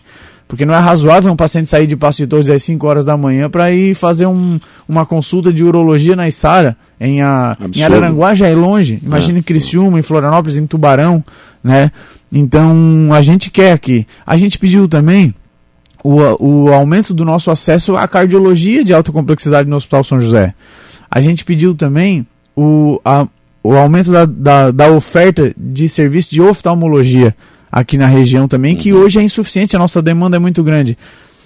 Porque 0.49 0.65
não 0.65 0.75
é 0.75 0.79
razoável 0.79 1.31
um 1.31 1.37
paciente 1.37 1.69
sair 1.69 1.87
de 1.87 1.95
Passo 1.95 2.19
de 2.19 2.27
Torres 2.27 2.49
às 2.49 2.63
5 2.63 2.87
horas 2.87 3.05
da 3.05 3.17
manhã 3.19 3.51
para 3.51 3.71
ir 3.71 3.95
fazer 3.95 4.25
um, 4.25 4.59
uma 4.89 5.05
consulta 5.05 5.53
de 5.53 5.63
urologia 5.63 6.17
na 6.17 6.27
Isara. 6.27 6.75
Em, 6.99 7.21
a, 7.21 7.57
em 7.75 7.83
Araranguá 7.83 8.35
já 8.35 8.49
é 8.49 8.55
longe. 8.55 8.99
Imagina 9.03 9.39
é. 9.39 9.41
em 9.41 9.43
Criciúma, 9.43 9.99
em 9.99 10.03
Florianópolis, 10.03 10.57
em 10.57 10.67
Tubarão. 10.67 11.23
Né? 11.63 11.93
Então 12.31 13.09
a 13.13 13.23
gente 13.23 13.51
quer 13.51 13.73
aqui. 13.73 14.07
A 14.27 14.37
gente 14.37 14.59
pediu 14.59 14.89
também 14.89 15.35
o, 16.05 16.19
o 16.39 16.73
aumento 16.73 17.13
do 17.13 17.25
nosso 17.25 17.51
acesso 17.51 17.97
à 17.97 18.07
cardiologia 18.07 18.85
de 18.85 18.93
alta 18.93 19.13
complexidade 19.13 19.69
no 19.69 19.77
Hospital 19.77 20.05
São 20.05 20.21
José. 20.21 20.55
A 21.11 21.21
gente 21.21 21.45
pediu 21.45 21.75
também 21.75 22.27
o, 22.57 23.01
a, 23.05 23.27
o 23.63 23.75
aumento 23.75 24.11
da, 24.11 24.27
da, 24.27 24.71
da 24.71 24.91
oferta 24.91 25.53
de 25.57 25.89
serviço 25.89 26.31
de 26.31 26.43
oftalmologia 26.43 27.35
aqui 27.71 27.97
na 27.99 28.07
região 28.07 28.49
também, 28.49 28.77
que 28.77 28.93
uhum. 28.93 29.01
hoje 29.01 29.19
é 29.19 29.23
insuficiente, 29.23 29.77
a 29.77 29.79
nossa 29.79 30.01
demanda 30.01 30.37
é 30.37 30.41
muito 30.41 30.63
grande 30.63 30.97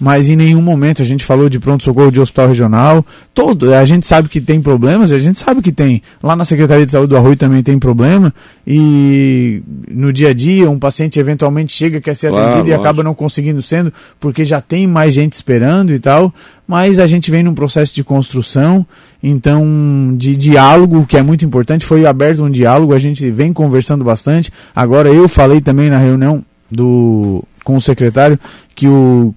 mas 0.03 0.27
em 0.27 0.35
nenhum 0.35 0.61
momento 0.61 1.01
a 1.01 1.05
gente 1.05 1.23
falou 1.23 1.47
de 1.47 1.57
pronto-socorro 1.61 2.11
de 2.11 2.19
hospital 2.19 2.49
regional. 2.49 3.05
Todo, 3.33 3.73
a 3.73 3.85
gente 3.85 4.05
sabe 4.05 4.27
que 4.27 4.41
tem 4.41 4.61
problemas, 4.61 5.13
a 5.13 5.17
gente 5.17 5.39
sabe 5.39 5.61
que 5.61 5.71
tem. 5.71 6.01
Lá 6.21 6.35
na 6.35 6.43
Secretaria 6.43 6.85
de 6.85 6.91
Saúde 6.91 7.07
do 7.07 7.15
Arroio 7.15 7.37
também 7.37 7.63
tem 7.63 7.79
problema, 7.79 8.33
e 8.67 9.63
no 9.89 10.11
dia 10.11 10.31
a 10.31 10.33
dia 10.33 10.69
um 10.69 10.77
paciente 10.77 11.21
eventualmente 11.21 11.71
chega, 11.71 12.01
quer 12.01 12.17
ser 12.17 12.31
claro, 12.31 12.47
atendido 12.47 12.69
e 12.69 12.73
acaba 12.73 13.01
não 13.01 13.13
conseguindo 13.13 13.61
sendo, 13.61 13.93
porque 14.19 14.43
já 14.43 14.59
tem 14.59 14.85
mais 14.85 15.13
gente 15.13 15.31
esperando 15.31 15.93
e 15.93 15.99
tal, 15.99 16.33
mas 16.67 16.99
a 16.99 17.07
gente 17.07 17.31
vem 17.31 17.41
num 17.41 17.53
processo 17.53 17.95
de 17.95 18.03
construção, 18.03 18.85
então 19.23 20.13
de 20.17 20.35
diálogo, 20.35 21.05
que 21.05 21.15
é 21.15 21.23
muito 21.23 21.45
importante, 21.45 21.85
foi 21.85 22.05
aberto 22.05 22.43
um 22.43 22.51
diálogo, 22.51 22.93
a 22.93 22.99
gente 22.99 23.31
vem 23.31 23.53
conversando 23.53 24.03
bastante. 24.03 24.51
Agora 24.75 25.07
eu 25.07 25.29
falei 25.29 25.61
também 25.61 25.89
na 25.89 25.97
reunião 25.97 26.43
do 26.69 27.41
com 27.63 27.77
o 27.77 27.81
secretário 27.81 28.37
que 28.75 28.89
o 28.89 29.33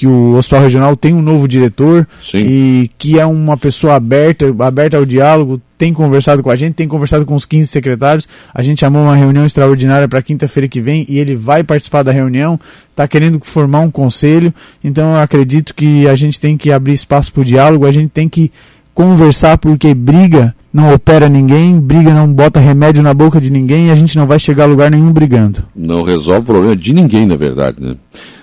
que 0.00 0.06
o 0.06 0.34
Hospital 0.34 0.62
Regional 0.62 0.96
tem 0.96 1.12
um 1.12 1.20
novo 1.20 1.46
diretor 1.46 2.08
Sim. 2.22 2.38
e 2.38 2.90
que 2.96 3.20
é 3.20 3.26
uma 3.26 3.54
pessoa 3.54 3.96
aberta, 3.96 4.46
aberta 4.60 4.96
ao 4.96 5.04
diálogo, 5.04 5.60
tem 5.76 5.92
conversado 5.92 6.42
com 6.42 6.48
a 6.48 6.56
gente, 6.56 6.72
tem 6.72 6.88
conversado 6.88 7.26
com 7.26 7.34
os 7.34 7.44
15 7.44 7.68
secretários. 7.68 8.26
A 8.54 8.62
gente 8.62 8.80
chamou 8.80 9.02
uma 9.02 9.14
reunião 9.14 9.44
extraordinária 9.44 10.08
para 10.08 10.22
quinta-feira 10.22 10.66
que 10.66 10.80
vem 10.80 11.04
e 11.06 11.18
ele 11.18 11.36
vai 11.36 11.62
participar 11.62 12.02
da 12.02 12.12
reunião, 12.12 12.58
está 12.90 13.06
querendo 13.06 13.38
formar 13.42 13.80
um 13.80 13.90
conselho. 13.90 14.54
Então 14.82 15.12
eu 15.12 15.20
acredito 15.20 15.74
que 15.74 16.08
a 16.08 16.16
gente 16.16 16.40
tem 16.40 16.56
que 16.56 16.72
abrir 16.72 16.94
espaço 16.94 17.30
para 17.30 17.42
o 17.42 17.44
diálogo, 17.44 17.84
a 17.84 17.92
gente 17.92 18.08
tem 18.08 18.26
que 18.26 18.50
conversar 18.94 19.58
porque 19.58 19.92
briga 19.92 20.56
não 20.72 20.94
opera 20.94 21.28
ninguém, 21.28 21.78
briga 21.78 22.14
não 22.14 22.32
bota 22.32 22.58
remédio 22.58 23.02
na 23.02 23.12
boca 23.12 23.38
de 23.38 23.50
ninguém 23.50 23.88
e 23.88 23.90
a 23.90 23.94
gente 23.94 24.16
não 24.16 24.26
vai 24.26 24.38
chegar 24.38 24.64
a 24.64 24.66
lugar 24.66 24.90
nenhum 24.90 25.12
brigando. 25.12 25.62
Não 25.76 26.02
resolve 26.02 26.40
o 26.40 26.44
problema 26.44 26.74
de 26.74 26.94
ninguém, 26.94 27.26
na 27.26 27.36
verdade, 27.36 27.82
né? 27.82 27.96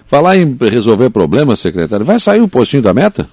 Falar 0.08 0.38
em 0.38 0.58
resolver 0.60 1.10
problemas, 1.10 1.60
secretário, 1.60 2.06
vai 2.06 2.20
sair 2.20 2.42
o 2.42 2.48
postinho 2.48 2.82
da 2.82 2.94
meta? 2.94 3.28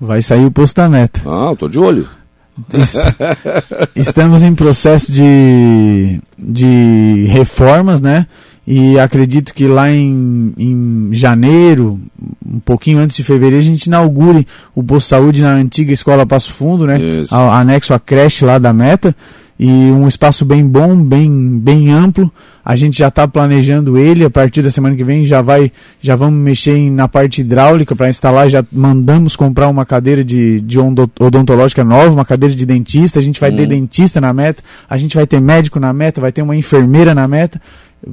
Vai 0.00 0.22
sair 0.22 0.44
o 0.44 0.50
posto 0.50 0.76
da 0.76 0.88
meta. 0.88 1.20
Ah, 1.26 1.52
estou 1.52 1.68
de 1.68 1.78
olho. 1.78 2.08
Estamos 3.96 4.44
em 4.44 4.54
processo 4.54 5.10
de, 5.10 6.20
de 6.38 7.26
reformas, 7.28 8.00
né? 8.00 8.26
E 8.66 8.98
acredito 8.98 9.52
que 9.52 9.66
lá 9.66 9.90
em, 9.90 10.54
em 10.56 11.08
janeiro, 11.12 12.00
um 12.46 12.60
pouquinho 12.60 12.98
antes 12.98 13.16
de 13.16 13.24
fevereiro, 13.24 13.58
a 13.58 13.68
gente 13.68 13.86
inaugure 13.86 14.46
o 14.74 14.82
posto 14.82 15.06
de 15.06 15.10
saúde 15.10 15.42
na 15.42 15.54
antiga 15.54 15.92
escola 15.92 16.24
Passo 16.24 16.52
Fundo, 16.52 16.86
né? 16.86 16.98
Isso. 16.98 17.34
Anexo 17.34 17.92
à 17.92 17.98
creche 17.98 18.44
lá 18.44 18.58
da 18.58 18.72
Meta 18.72 19.14
e 19.58 19.68
um 19.68 20.08
espaço 20.08 20.44
bem 20.44 20.66
bom, 20.66 20.96
bem, 21.02 21.58
bem 21.58 21.90
amplo. 21.90 22.30
A 22.64 22.74
gente 22.74 22.98
já 22.98 23.08
está 23.08 23.28
planejando 23.28 23.98
ele, 23.98 24.24
a 24.24 24.30
partir 24.30 24.62
da 24.62 24.70
semana 24.70 24.96
que 24.96 25.04
vem 25.04 25.26
já 25.26 25.42
vai, 25.42 25.70
já 26.00 26.16
vamos 26.16 26.42
mexer 26.42 26.76
em, 26.76 26.90
na 26.90 27.06
parte 27.06 27.42
hidráulica 27.42 27.94
para 27.94 28.08
instalar, 28.08 28.48
já 28.48 28.64
mandamos 28.72 29.36
comprar 29.36 29.68
uma 29.68 29.84
cadeira 29.84 30.24
de, 30.24 30.60
de 30.62 30.78
odontológica 30.78 31.84
nova, 31.84 32.10
uma 32.10 32.24
cadeira 32.24 32.54
de 32.54 32.64
dentista, 32.64 33.18
a 33.18 33.22
gente 33.22 33.38
vai 33.38 33.52
hum. 33.52 33.56
ter 33.56 33.66
dentista 33.66 34.20
na 34.20 34.32
meta, 34.32 34.62
a 34.88 34.96
gente 34.96 35.14
vai 35.14 35.26
ter 35.26 35.40
médico 35.40 35.78
na 35.78 35.92
meta, 35.92 36.20
vai 36.20 36.32
ter 36.32 36.42
uma 36.42 36.56
enfermeira 36.56 37.14
na 37.14 37.28
meta, 37.28 37.60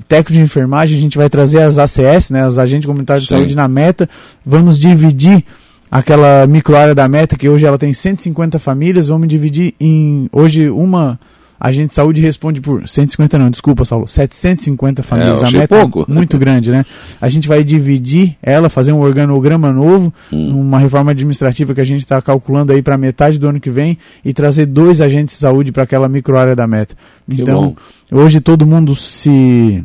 técnico 0.07 0.33
de 0.33 0.41
enfermagem, 0.41 0.97
a 0.97 1.01
gente 1.01 1.17
vai 1.17 1.29
trazer 1.29 1.61
as 1.61 1.77
ACS, 1.77 2.31
né, 2.31 2.45
as 2.45 2.57
agentes 2.57 2.85
comunitários 2.85 3.23
de 3.23 3.29
saúde 3.29 3.55
na 3.55 3.67
meta, 3.67 4.09
vamos 4.45 4.77
dividir 4.77 5.43
aquela 5.91 6.47
microárea 6.47 6.95
da 6.95 7.07
meta, 7.07 7.35
que 7.35 7.49
hoje 7.49 7.65
ela 7.65 7.77
tem 7.77 7.91
150 7.91 8.57
famílias, 8.57 9.09
vamos 9.09 9.27
dividir 9.27 9.75
em 9.79 10.29
hoje 10.31 10.69
uma 10.69 11.19
agente 11.61 11.87
de 11.89 11.93
saúde 11.93 12.19
responde 12.19 12.59
por 12.59 12.87
150 12.87 13.37
não, 13.37 13.51
desculpa, 13.51 13.85
Saulo, 13.85 14.07
750 14.07 15.03
famílias. 15.03 15.43
É, 15.43 15.45
a 15.45 15.51
meta 15.51 15.75
pouco. 15.79 16.05
é 16.09 16.11
muito 16.15 16.39
grande, 16.39 16.71
né? 16.71 16.83
A 17.21 17.29
gente 17.29 17.47
vai 17.47 17.63
dividir 17.63 18.35
ela, 18.41 18.67
fazer 18.67 18.91
um 18.91 18.99
organograma 18.99 19.71
novo, 19.71 20.11
hum. 20.33 20.59
uma 20.59 20.79
reforma 20.79 21.11
administrativa 21.11 21.75
que 21.75 21.81
a 21.81 21.83
gente 21.83 21.99
está 21.99 22.19
calculando 22.19 22.73
aí 22.73 22.81
para 22.81 22.97
metade 22.97 23.37
do 23.37 23.47
ano 23.47 23.59
que 23.59 23.69
vem 23.69 23.95
e 24.25 24.33
trazer 24.33 24.65
dois 24.65 25.01
agentes 25.01 25.35
de 25.35 25.41
saúde 25.41 25.71
para 25.71 25.83
aquela 25.83 26.09
microárea 26.09 26.55
da 26.55 26.65
meta. 26.65 26.95
Então, 27.29 27.75
hoje 28.11 28.41
todo 28.41 28.65
mundo 28.65 28.95
se 28.95 29.83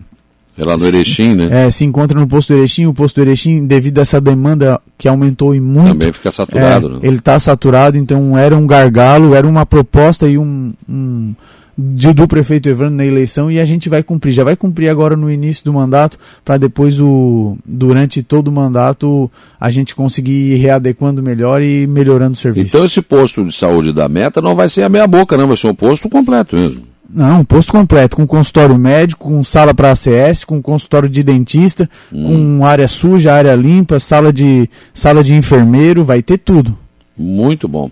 é 0.59 0.65
lá 0.65 0.77
no 0.77 0.87
Erechim, 0.87 1.35
né? 1.35 1.67
É, 1.67 1.71
se 1.71 1.85
encontra 1.85 2.19
no 2.19 2.27
posto 2.27 2.53
do 2.53 2.59
Erechim. 2.59 2.87
O 2.87 2.95
posto 2.95 3.17
do 3.17 3.23
Erechim, 3.23 3.67
devido 3.67 3.99
a 3.99 4.03
essa 4.03 4.21
demanda 4.21 4.81
que 4.97 5.07
aumentou 5.07 5.55
e 5.55 5.61
muito. 5.61 5.89
Também 5.89 6.13
fica 6.13 6.31
saturado, 6.31 6.87
é, 6.87 6.91
né? 6.93 6.99
Ele 7.03 7.17
está 7.17 7.39
saturado, 7.39 7.99
então 7.99 8.37
era 8.39 8.57
um 8.57 8.67
gargalo, 8.67 9.35
era 9.35 9.47
uma 9.47 9.67
proposta 9.67 10.27
e 10.27 10.39
um, 10.39 10.73
um 10.89 11.35
de, 11.77 12.13
do 12.15 12.27
prefeito 12.27 12.69
Evandro 12.69 12.95
na 12.95 13.05
eleição 13.05 13.51
e 13.51 13.61
a 13.61 13.65
gente 13.65 13.89
vai 13.89 14.03
cumprir. 14.03 14.33
Já 14.33 14.45
vai 14.45 14.57
cumprir 14.57 14.89
agora 14.89 15.15
no 15.15 15.31
início 15.31 15.65
do 15.65 15.73
mandato, 15.73 16.19
para 16.45 16.57
depois, 16.57 16.99
o, 17.01 17.59
durante 17.65 18.23
todo 18.23 18.49
o 18.49 18.53
mandato, 18.53 19.31
a 19.61 19.71
gente 19.71 19.95
conseguir 19.95 20.55
ir 20.55 20.57
readequando 20.57 21.23
melhor 21.23 21.63
e 21.63 21.87
melhorando 21.87 22.33
o 22.33 22.37
serviço. 22.37 22.69
Então 22.69 22.87
esse 22.87 23.03
posto 23.03 23.45
de 23.45 23.55
saúde 23.55 23.93
da 23.93 24.09
meta 24.09 24.41
não 24.41 24.57
vai 24.57 24.69
ser 24.69 24.85
a 24.85 24.89
meia 24.89 25.07
boca, 25.07 25.37
não, 25.37 25.47
vai 25.47 25.57
ser 25.57 25.67
um 25.67 25.75
posto 25.75 26.09
completo 26.09 26.57
mesmo. 26.57 26.96
Não, 27.09 27.41
um 27.41 27.45
posto 27.45 27.73
completo, 27.73 28.17
com 28.17 28.27
consultório 28.27 28.77
médico, 28.77 29.29
com 29.29 29.45
sala 29.45 29.73
para 29.73 29.93
ACS, 29.93 30.45
com 30.45 30.61
consultório 30.61 31.09
de 31.09 31.23
dentista, 31.23 31.89
hum. 32.13 32.59
com 32.59 32.67
área 32.67 32.89
suja, 32.89 33.33
área 33.33 33.55
limpa, 33.55 34.01
sala 34.01 34.33
de, 34.33 34.69
sala 34.93 35.23
de 35.23 35.35
enfermeiro, 35.35 36.05
vai 36.05 36.23
ter 36.23 36.39
tudo. 36.39 36.77
Muito 37.17 37.69
bom. 37.69 37.91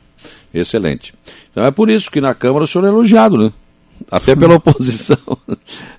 Excelente. 0.52 1.14
Então 1.50 1.64
é 1.64 1.70
por 1.70 1.88
isso 1.90 2.10
que 2.10 2.20
na 2.20 2.34
Câmara 2.34 2.64
o 2.64 2.66
senhor 2.66 2.84
é 2.84 2.88
elogiado, 2.88 3.38
né? 3.38 3.52
Até 4.10 4.34
pela 4.34 4.56
oposição, 4.56 5.18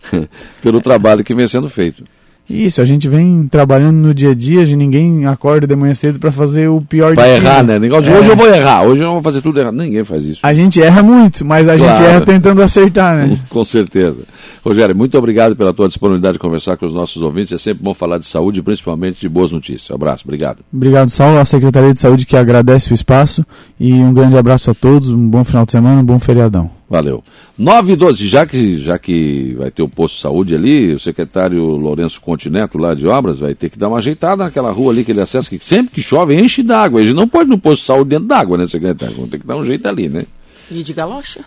pelo 0.61 0.81
trabalho 0.81 1.23
que 1.23 1.33
vem 1.33 1.47
sendo 1.47 1.69
feito. 1.69 2.03
Isso, 2.49 2.79
a 2.79 2.85
gente 2.85 3.09
vem 3.09 3.47
trabalhando 3.47 3.95
no 3.95 4.13
dia 4.13 4.31
a 4.31 4.35
dia, 4.35 4.63
ninguém 4.75 5.25
acorda 5.25 5.65
de 5.65 5.75
manhã 5.75 5.95
cedo 5.95 6.19
para 6.19 6.31
fazer 6.31 6.67
o 6.67 6.79
pior 6.79 7.15
Vai 7.15 7.35
errar, 7.35 7.63
né? 7.63 7.79
Negócio 7.79 8.03
de 8.03 8.11
é. 8.11 8.19
hoje 8.19 8.29
eu 8.29 8.35
vou 8.35 8.47
errar, 8.47 8.83
hoje 8.83 9.01
eu 9.01 9.07
não 9.07 9.13
vou 9.13 9.23
fazer 9.23 9.41
tudo 9.41 9.59
errado. 9.59 9.73
Ninguém 9.73 10.03
faz 10.03 10.23
isso. 10.25 10.41
A 10.43 10.53
gente 10.53 10.81
erra 10.81 11.01
muito, 11.01 11.43
mas 11.43 11.67
a 11.67 11.75
claro. 11.75 11.95
gente 11.95 12.07
erra 12.07 12.21
tentando 12.21 12.61
acertar, 12.61 13.17
né? 13.17 13.39
Com 13.49 13.63
certeza. 13.63 14.21
Rogério, 14.63 14.95
muito 14.95 15.17
obrigado 15.17 15.55
pela 15.55 15.73
tua 15.73 15.87
disponibilidade 15.87 16.33
de 16.33 16.39
conversar 16.39 16.77
com 16.77 16.85
os 16.85 16.93
nossos 16.93 17.21
ouvintes. 17.21 17.51
É 17.53 17.57
sempre 17.57 17.83
bom 17.83 17.95
falar 17.95 18.19
de 18.19 18.25
saúde, 18.25 18.61
principalmente 18.61 19.19
de 19.21 19.29
boas 19.29 19.51
notícias. 19.51 19.89
Um 19.89 19.95
abraço, 19.95 20.23
obrigado. 20.25 20.59
Obrigado, 20.71 21.09
Saulo. 21.09 21.39
A 21.39 21.45
Secretaria 21.45 21.93
de 21.93 21.99
Saúde 21.99 22.25
que 22.27 22.37
agradece 22.37 22.91
o 22.91 22.95
espaço 22.95 23.43
e 23.79 23.91
um 23.93 24.13
grande 24.13 24.37
abraço 24.37 24.69
a 24.69 24.73
todos, 24.73 25.09
um 25.09 25.29
bom 25.29 25.43
final 25.43 25.65
de 25.65 25.71
semana, 25.71 26.01
um 26.01 26.05
bom 26.05 26.19
feriadão. 26.19 26.69
Valeu. 26.87 27.23
9 27.57 27.93
e 27.93 27.95
12, 27.95 28.27
já 28.27 28.45
que, 28.45 28.77
já 28.77 28.99
que 28.99 29.55
vai 29.57 29.71
ter 29.71 29.81
o 29.81 29.89
posto 29.89 30.15
de 30.15 30.21
saúde 30.21 30.53
ali, 30.53 30.93
o 30.93 30.99
secretário 30.99 31.63
Lourenço 31.63 32.21
Contineto, 32.21 32.77
lá 32.77 32.93
de 32.93 33.07
obras, 33.07 33.39
vai 33.39 33.55
ter 33.55 33.69
que 33.69 33.79
dar 33.79 33.87
uma 33.87 33.97
ajeitada 33.97 34.43
naquela 34.43 34.71
rua 34.71 34.91
ali 34.91 35.03
que 35.03 35.11
ele 35.11 35.21
acessa, 35.21 35.49
que 35.49 35.57
sempre 35.59 35.95
que 35.95 36.01
chove 36.01 36.35
enche 36.35 36.61
d'água. 36.61 37.01
Ele 37.01 37.13
não 37.13 37.27
pode 37.27 37.49
no 37.49 37.57
posto 37.57 37.81
de 37.81 37.87
saúde 37.87 38.09
dentro 38.11 38.27
d'água, 38.27 38.57
né, 38.57 38.67
secretário? 38.67 39.15
Vamos 39.15 39.31
ter 39.31 39.39
que 39.39 39.47
dar 39.47 39.57
um 39.57 39.65
jeito 39.65 39.87
ali, 39.87 40.07
né? 40.07 40.25
E 40.69 40.83
de 40.83 40.93
galocha? 40.93 41.43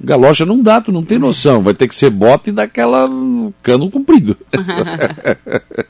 Galocha 0.00 0.46
não 0.46 0.62
dá, 0.62 0.80
tu 0.80 0.92
não 0.92 1.04
tem 1.04 1.18
noção. 1.18 1.60
Vai 1.60 1.74
ter 1.74 1.88
que 1.88 1.94
ser 1.94 2.10
bota 2.10 2.50
e 2.50 2.52
daquela 2.52 3.10
cano 3.60 3.90
comprido. 3.90 4.36